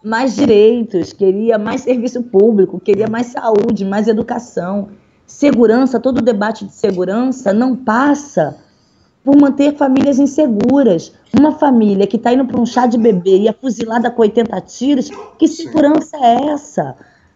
[0.03, 4.89] mais direitos, queria mais serviço público, queria mais saúde, mais educação.
[5.27, 8.57] Segurança, todo o debate de segurança não passa
[9.23, 11.13] por manter famílias inseguras.
[11.37, 14.59] Uma família que está indo para um chá de bebê e é fuzilada com 80
[14.61, 16.95] tiros, que segurança é essa?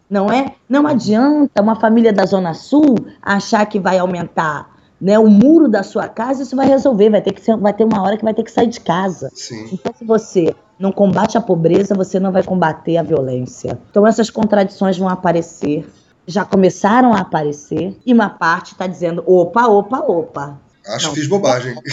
[0.10, 0.54] Não é?
[0.68, 5.84] Não adianta uma família da Zona Sul achar que vai aumentar né, o muro da
[5.84, 8.34] sua casa, isso vai resolver, vai ter, que ser, vai ter uma hora que vai
[8.34, 9.30] ter que sair de casa.
[9.34, 9.70] Sim.
[9.74, 13.80] Então, se você não combate a pobreza, você não vai combater a violência.
[13.90, 15.88] Então, essas contradições vão aparecer,
[16.28, 21.28] já começaram a aparecer, e uma parte está dizendo: opa, opa, opa, Acho que fiz
[21.28, 21.76] bobagem.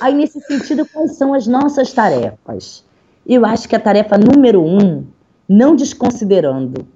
[0.00, 2.84] Aí, nesse sentido, quais são as nossas tarefas?
[3.26, 5.04] Eu acho que a tarefa número um,
[5.48, 6.86] não desconsiderando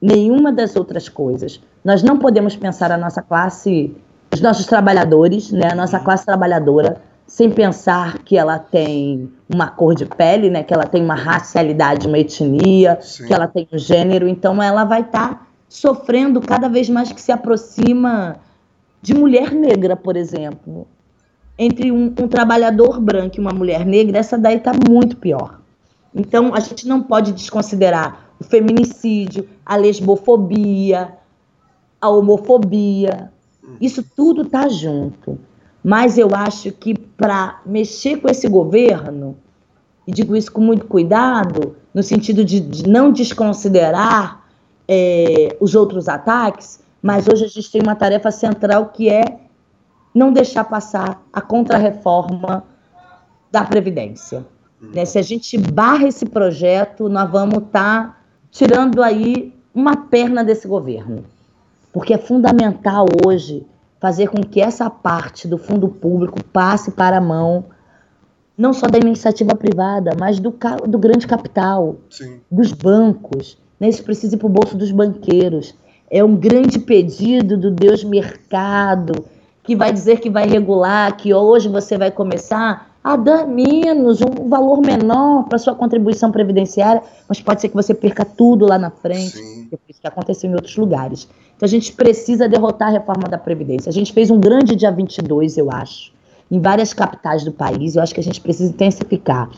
[0.00, 3.96] nenhuma das outras coisas, nós não podemos pensar a nossa classe,
[4.32, 9.94] os nossos trabalhadores, né, a nossa classe trabalhadora, sem pensar que ela tem uma cor
[9.94, 13.26] de pele, né, que ela tem uma racialidade, uma etnia, Sim.
[13.26, 17.20] que ela tem um gênero, então ela vai estar tá sofrendo cada vez mais que
[17.20, 18.36] se aproxima
[19.02, 20.86] de mulher negra, por exemplo.
[21.58, 25.60] Entre um, um trabalhador branco e uma mulher negra, essa daí está muito pior.
[26.14, 31.12] Então, a gente não pode desconsiderar o feminicídio, a lesbofobia,
[32.00, 33.30] a homofobia.
[33.80, 35.38] Isso tudo está junto.
[35.86, 39.36] Mas eu acho que para mexer com esse governo,
[40.04, 44.44] e digo isso com muito cuidado, no sentido de, de não desconsiderar
[44.88, 49.38] é, os outros ataques, mas hoje a gente tem uma tarefa central que é
[50.12, 52.64] não deixar passar a contrarreforma
[53.52, 54.44] da Previdência.
[54.80, 55.04] Né?
[55.04, 58.16] Se a gente barra esse projeto, nós vamos estar tá
[58.50, 61.24] tirando aí uma perna desse governo.
[61.92, 63.64] Porque é fundamental hoje
[64.06, 67.64] fazer com que essa parte do fundo público passe para a mão
[68.56, 70.54] não só da iniciativa privada, mas do,
[70.86, 72.40] do grande capital, Sim.
[72.48, 73.58] dos bancos.
[73.80, 73.88] Né?
[73.88, 75.74] Isso precisa ir para o bolso dos banqueiros.
[76.08, 79.24] É um grande pedido do Deus mercado,
[79.64, 84.48] que vai dizer que vai regular, que hoje você vai começar a dar menos, um
[84.48, 88.90] valor menor para sua contribuição previdenciária, mas pode ser que você perca tudo lá na
[88.90, 89.68] frente, Sim.
[89.68, 91.28] que é isso que aconteceu em outros lugares.
[91.54, 93.90] Então a gente precisa derrotar a reforma da Previdência.
[93.90, 96.10] A gente fez um grande dia 22, eu acho,
[96.50, 97.94] em várias capitais do país.
[97.94, 99.50] Eu acho que a gente precisa intensificar.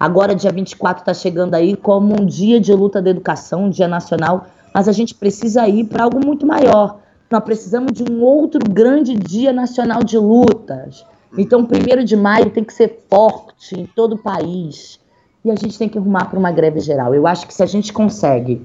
[0.00, 3.86] Agora, dia 24 está chegando aí como um dia de luta da educação, um dia
[3.86, 6.98] nacional, mas a gente precisa ir para algo muito maior.
[7.30, 11.04] Nós precisamos de um outro grande dia nacional de lutas.
[11.36, 15.00] Então, primeiro de maio tem que ser forte em todo o país.
[15.44, 17.14] E a gente tem que arrumar para uma greve geral.
[17.14, 18.64] Eu acho que se a gente consegue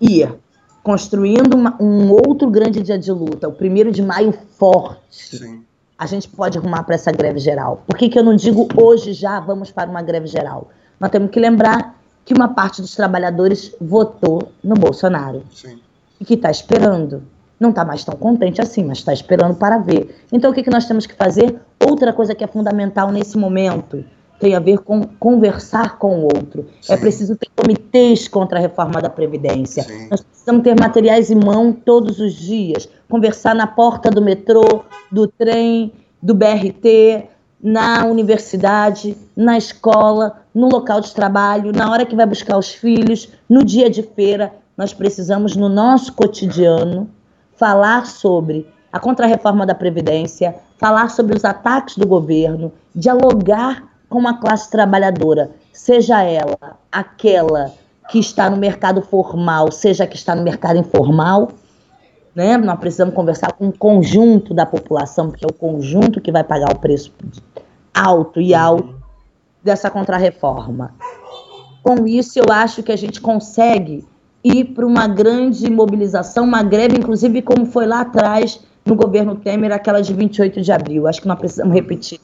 [0.00, 0.34] ir
[0.82, 5.62] construindo uma, um outro grande dia de luta, o primeiro de maio forte, Sim.
[5.96, 7.82] a gente pode arrumar para essa greve geral.
[7.86, 10.70] Por que, que eu não digo hoje já vamos para uma greve geral?
[10.98, 15.42] Nós temos que lembrar que uma parte dos trabalhadores votou no Bolsonaro.
[15.52, 15.78] Sim.
[16.20, 17.22] E que está esperando.
[17.62, 20.24] Não está mais tão contente assim, mas está esperando para ver.
[20.32, 21.60] Então, o que, que nós temos que fazer?
[21.88, 24.04] Outra coisa que é fundamental nesse momento
[24.40, 26.66] tem a ver com conversar com o outro.
[26.80, 26.92] É Sim.
[26.94, 29.84] É preciso ter comitês contra a reforma da Previdência.
[29.84, 30.08] Sim.
[30.10, 34.82] Nós precisamos ter materiais em mão todos os dias, conversar na porta do metrô,
[35.12, 37.28] do trem, do BRT,
[37.62, 43.28] na universidade, na escola, no local de trabalho, na hora que vai buscar os filhos,
[43.48, 44.52] no dia de feira.
[44.76, 47.08] Nós precisamos, no nosso cotidiano,
[47.62, 54.34] falar sobre a contrarreforma da Previdência, falar sobre os ataques do governo, dialogar com a
[54.34, 57.72] classe trabalhadora, seja ela aquela
[58.10, 61.52] que está no mercado formal, seja que está no mercado informal,
[62.34, 62.56] né?
[62.56, 66.72] Nós precisamos conversar com o conjunto da população, porque é o conjunto que vai pagar
[66.72, 67.12] o preço
[67.94, 68.92] alto e alto
[69.62, 70.96] dessa contrarreforma.
[71.80, 74.04] Com isso, eu acho que a gente consegue
[74.44, 79.72] ir para uma grande mobilização, uma greve, inclusive como foi lá atrás no governo Temer,
[79.72, 81.06] aquela de 28 de abril.
[81.06, 82.20] Acho que nós precisamos repetir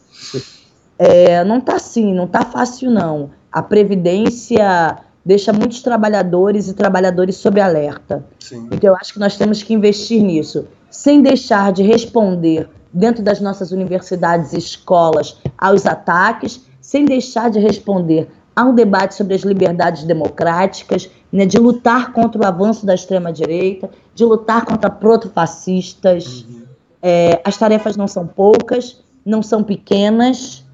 [0.99, 3.31] é, não está assim, não está fácil não.
[3.53, 8.25] A Previdência deixa muitos trabalhadores e trabalhadores sob alerta.
[8.41, 8.69] Sim.
[8.73, 13.41] Então, eu acho que nós temos que investir nisso, sem deixar de responder dentro das
[13.41, 18.29] nossas universidades e escolas aos ataques, sem deixar de responder
[18.59, 23.89] a um debate sobre as liberdades democráticas, né, de lutar contra o avanço da extrema-direita,
[24.13, 26.43] de lutar contra protofascistas.
[26.43, 26.63] Uhum.
[27.01, 30.65] É, as tarefas não são poucas, não são pequenas,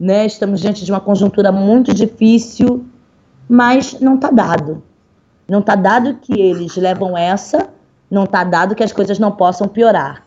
[0.00, 0.26] né?
[0.26, 2.84] Estamos diante de uma conjuntura muito difícil,
[3.48, 4.82] mas não está dado.
[5.46, 7.68] Não está dado que eles levam essa,
[8.10, 10.26] não está dado que as coisas não possam piorar.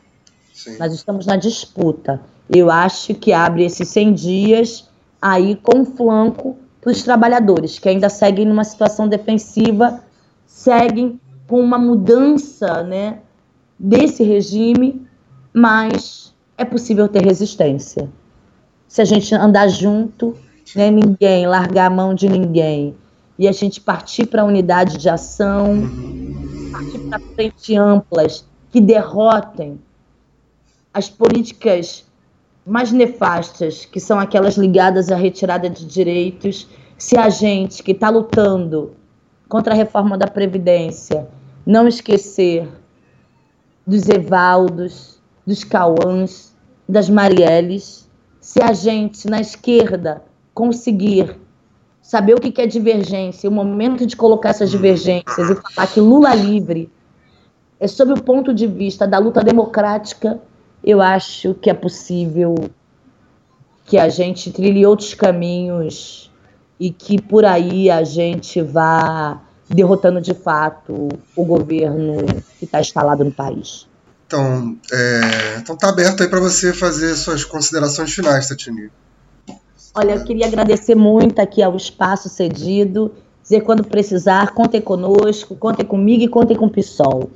[0.54, 0.78] Sim.
[0.78, 2.22] Nós estamos na disputa.
[2.50, 4.90] Eu acho que abre esses 100 dias
[5.22, 10.04] aí com flanco para os trabalhadores, que ainda seguem numa situação defensiva,
[10.46, 13.20] seguem com uma mudança né,
[13.78, 15.06] desse regime,
[15.54, 18.10] mas é possível ter resistência.
[18.88, 20.36] Se a gente andar junto,
[20.76, 22.96] né, ninguém largar a mão de ninguém,
[23.38, 25.90] e a gente partir para a unidade de ação,
[26.72, 29.80] partir para frente amplas que derrotem
[30.94, 32.06] as políticas
[32.66, 38.10] mais nefastas, que são aquelas ligadas à retirada de direitos, se a gente que está
[38.10, 38.92] lutando
[39.50, 41.28] contra a reforma da Previdência
[41.66, 42.68] não esquecer
[43.86, 46.56] dos Evaldos, dos Cauãs,
[46.88, 48.08] das Marielles,
[48.40, 51.40] se a gente na esquerda conseguir
[52.02, 56.34] saber o que é divergência, o momento de colocar essas divergências e falar que Lula
[56.36, 56.92] livre
[57.80, 60.40] é sob o ponto de vista da luta democrática,
[60.84, 62.56] eu acho que é possível
[63.86, 66.32] que a gente trilhe outros caminhos
[66.80, 72.26] e que por aí a gente vá derrotando de fato o governo
[72.58, 73.88] que está instalado no país.
[74.26, 78.90] Então, é, então tá aberto aí para você fazer suas considerações finais, Tatini.
[79.94, 83.14] Olha, eu queria agradecer muito aqui ao espaço cedido,
[83.44, 87.30] dizer quando precisar, contem conosco, contem comigo e contem com o PSOL.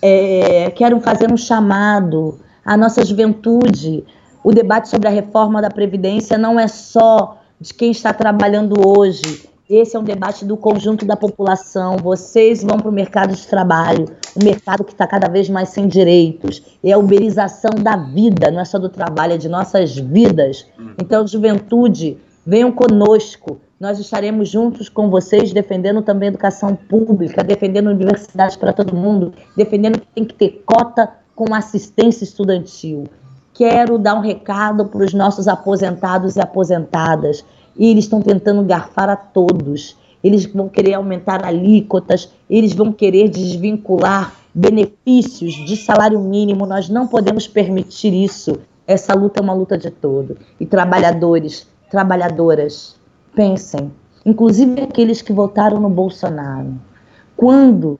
[0.00, 4.04] É, quero fazer um chamado à nossa juventude.
[4.44, 9.48] O debate sobre a reforma da Previdência não é só de quem está trabalhando hoje,
[9.68, 11.98] esse é um debate do conjunto da população.
[11.98, 15.86] Vocês vão para o mercado de trabalho, um mercado que está cada vez mais sem
[15.86, 16.62] direitos.
[16.82, 20.66] É a uberização da vida, não é só do trabalho, é de nossas vidas.
[20.98, 22.16] Então, juventude,
[22.46, 23.60] venham conosco.
[23.78, 29.34] Nós estaremos juntos com vocês, defendendo também a educação pública, defendendo universidades para todo mundo,
[29.54, 33.04] defendendo que tem que ter cota com assistência estudantil.
[33.54, 37.44] Quero dar um recado para os nossos aposentados e aposentadas
[37.76, 39.96] e eles estão tentando garfar a todos.
[40.22, 46.66] Eles vão querer aumentar alíquotas, eles vão querer desvincular benefícios de salário mínimo.
[46.66, 48.58] Nós não podemos permitir isso.
[48.84, 50.36] Essa luta é uma luta de todo.
[50.58, 52.96] E trabalhadores, trabalhadoras,
[53.32, 53.92] pensem,
[54.26, 56.74] inclusive aqueles que votaram no Bolsonaro.
[57.36, 57.96] Quando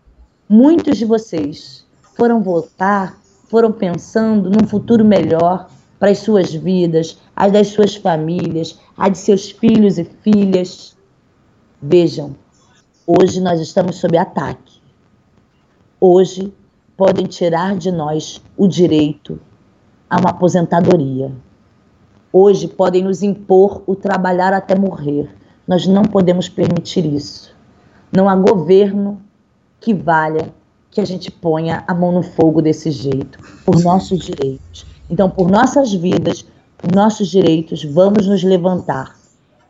[0.49, 1.87] muitos de vocês
[2.17, 3.17] foram votar,
[3.49, 5.69] foram pensando num futuro melhor
[5.99, 10.97] para as suas vidas, as das suas famílias, a de seus filhos e filhas.
[11.83, 12.37] Vejam,
[13.07, 14.81] hoje nós estamos sob ataque.
[16.01, 16.53] Hoje
[16.97, 19.41] podem tirar de nós o direito
[20.09, 21.33] a uma aposentadoria.
[22.33, 25.35] Hoje podem nos impor o trabalhar até morrer.
[25.67, 27.55] Nós não podemos permitir isso.
[28.13, 29.21] Não há governo
[29.81, 30.55] que valha
[30.91, 34.87] que a gente ponha a mão no fogo desse jeito, por nossos direitos.
[35.11, 36.47] Então, por nossas vidas,
[36.95, 39.17] nossos direitos, vamos nos levantar.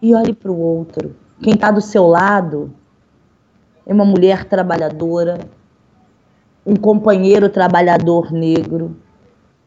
[0.01, 1.17] E olhe para o outro.
[1.43, 2.73] Quem está do seu lado
[3.87, 5.39] é uma mulher trabalhadora,
[6.65, 8.97] um companheiro trabalhador negro.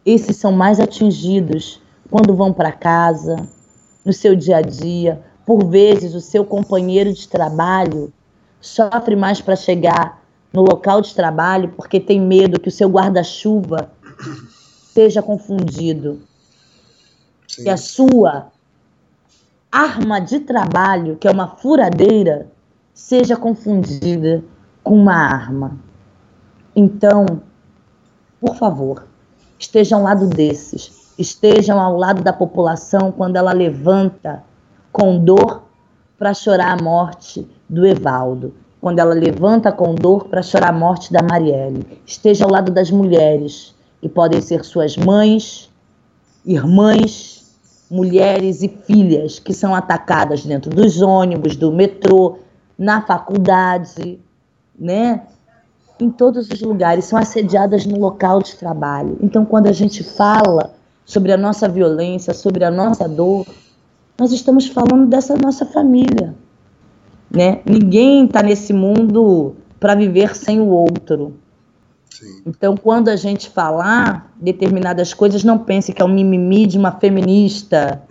[0.05, 3.35] Esses são mais atingidos quando vão para casa,
[4.05, 5.21] no seu dia a dia.
[5.45, 8.13] Por vezes, o seu companheiro de trabalho
[8.59, 10.20] sofre mais para chegar
[10.51, 13.91] no local de trabalho porque tem medo que o seu guarda-chuva
[14.93, 16.21] seja confundido
[17.47, 17.63] Sim.
[17.63, 18.51] que a sua
[19.71, 22.47] arma de trabalho, que é uma furadeira,
[22.93, 24.43] seja confundida
[24.83, 25.77] com uma arma.
[26.75, 27.41] Então,
[28.39, 29.07] por favor,
[29.57, 34.43] estejam ao lado desses, estejam ao lado da população quando ela levanta
[34.91, 35.63] com dor
[36.17, 41.13] para chorar a morte do Evaldo, quando ela levanta com dor para chorar a morte
[41.13, 41.85] da Marielle.
[42.05, 45.69] Esteja ao lado das mulheres, que podem ser suas mães,
[46.43, 47.55] irmãs,
[47.91, 52.39] mulheres e filhas que são atacadas dentro dos ônibus, do metrô,
[52.75, 54.19] na faculdade,
[54.77, 55.21] né?
[55.99, 59.19] Em todos os lugares, são assediadas no local de trabalho.
[59.21, 60.73] Então, quando a gente fala
[61.05, 63.45] sobre a nossa violência, sobre a nossa dor,
[64.17, 66.33] nós estamos falando dessa nossa família.
[67.33, 67.61] Né?
[67.65, 71.39] Ninguém está nesse mundo para viver sem o outro.
[72.45, 76.91] Então, quando a gente falar determinadas coisas, não pense que é um mimimi de uma
[76.91, 78.03] feminista,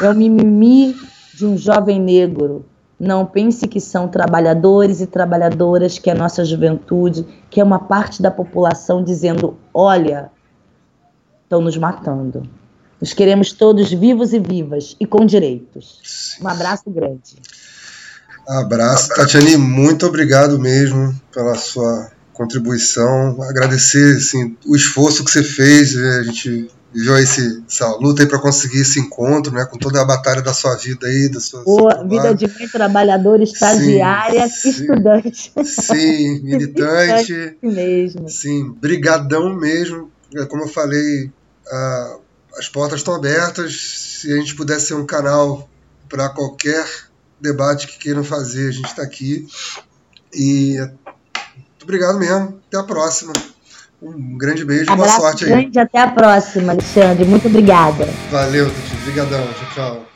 [0.00, 0.94] é o um mimimi
[1.34, 2.64] de um jovem negro.
[2.98, 7.78] Não pense que são trabalhadores e trabalhadoras, que é a nossa juventude, que é uma
[7.78, 10.30] parte da população dizendo: olha,
[11.42, 12.42] estão nos matando.
[13.00, 16.36] Nos queremos todos vivos e vivas e com direitos.
[16.42, 17.36] Um abraço grande.
[18.58, 25.94] Abraço, Tatiane, muito obrigado mesmo pela sua contribuição, agradecer assim, o esforço que você fez,
[25.94, 26.18] né?
[26.18, 30.04] a gente viu esse, essa luta aí para conseguir esse encontro, né, com toda a
[30.04, 35.52] batalha da sua vida aí, da sua Boa, vida de mãe trabalhadora, estagiária, sim, estudante.
[35.64, 37.56] Sim, militante.
[37.62, 38.28] mesmo.
[38.28, 40.10] Sim, brigadão mesmo.
[40.34, 41.30] É, como eu falei,
[41.70, 42.16] a,
[42.58, 44.18] as portas estão abertas.
[44.20, 45.68] Se a gente pudesse ser um canal
[46.08, 46.84] para qualquer
[47.40, 49.46] debate que queiram fazer, a gente está aqui.
[50.32, 52.60] E muito obrigado mesmo.
[52.68, 53.32] Até a próxima.
[54.02, 55.50] Um grande beijo e boa sorte aí.
[55.50, 57.24] Grande, até a próxima, Alexandre.
[57.24, 58.06] Muito obrigada.
[58.30, 58.96] Valeu, Titi.
[59.02, 59.46] Obrigadão.
[59.52, 60.09] Tchau, tchau.